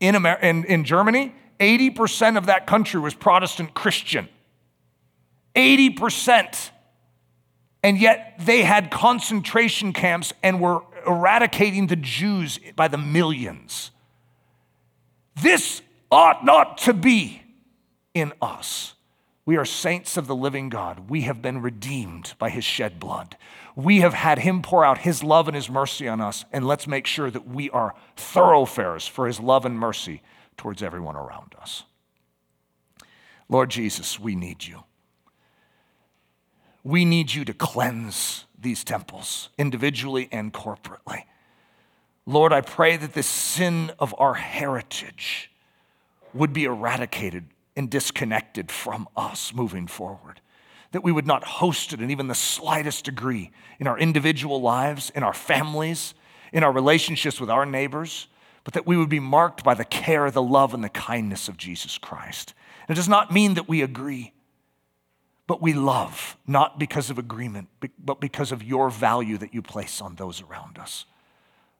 [0.00, 4.28] In, Amer- in, in Germany, 80% of that country was Protestant Christian.
[5.54, 6.70] 80%.
[7.82, 13.90] And yet they had concentration camps and were eradicating the Jews by the millions.
[15.40, 17.42] This ought not to be
[18.14, 18.93] in us.
[19.46, 21.10] We are saints of the living God.
[21.10, 23.36] We have been redeemed by his shed blood.
[23.76, 26.86] We have had him pour out his love and his mercy on us, and let's
[26.86, 30.22] make sure that we are thoroughfares for his love and mercy
[30.56, 31.84] towards everyone around us.
[33.48, 34.84] Lord Jesus, we need you.
[36.82, 41.24] We need you to cleanse these temples individually and corporately.
[42.24, 45.50] Lord, I pray that this sin of our heritage
[46.32, 47.44] would be eradicated
[47.76, 50.40] and disconnected from us moving forward.
[50.92, 55.10] That we would not host it in even the slightest degree in our individual lives,
[55.14, 56.14] in our families,
[56.52, 58.28] in our relationships with our neighbors,
[58.62, 61.56] but that we would be marked by the care, the love, and the kindness of
[61.56, 62.54] Jesus Christ.
[62.86, 64.32] And it does not mean that we agree,
[65.46, 67.68] but we love, not because of agreement,
[67.98, 71.06] but because of your value that you place on those around us.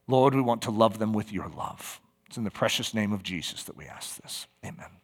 [0.09, 2.01] Lord, we want to love them with your love.
[2.27, 4.47] It's in the precious name of Jesus that we ask this.
[4.65, 5.04] Amen.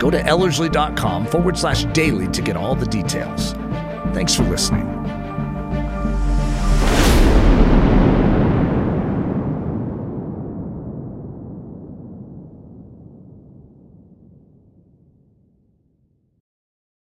[0.00, 3.52] Go to ellerslie.com forward slash daily to get all the details.
[4.12, 4.99] Thanks for listening.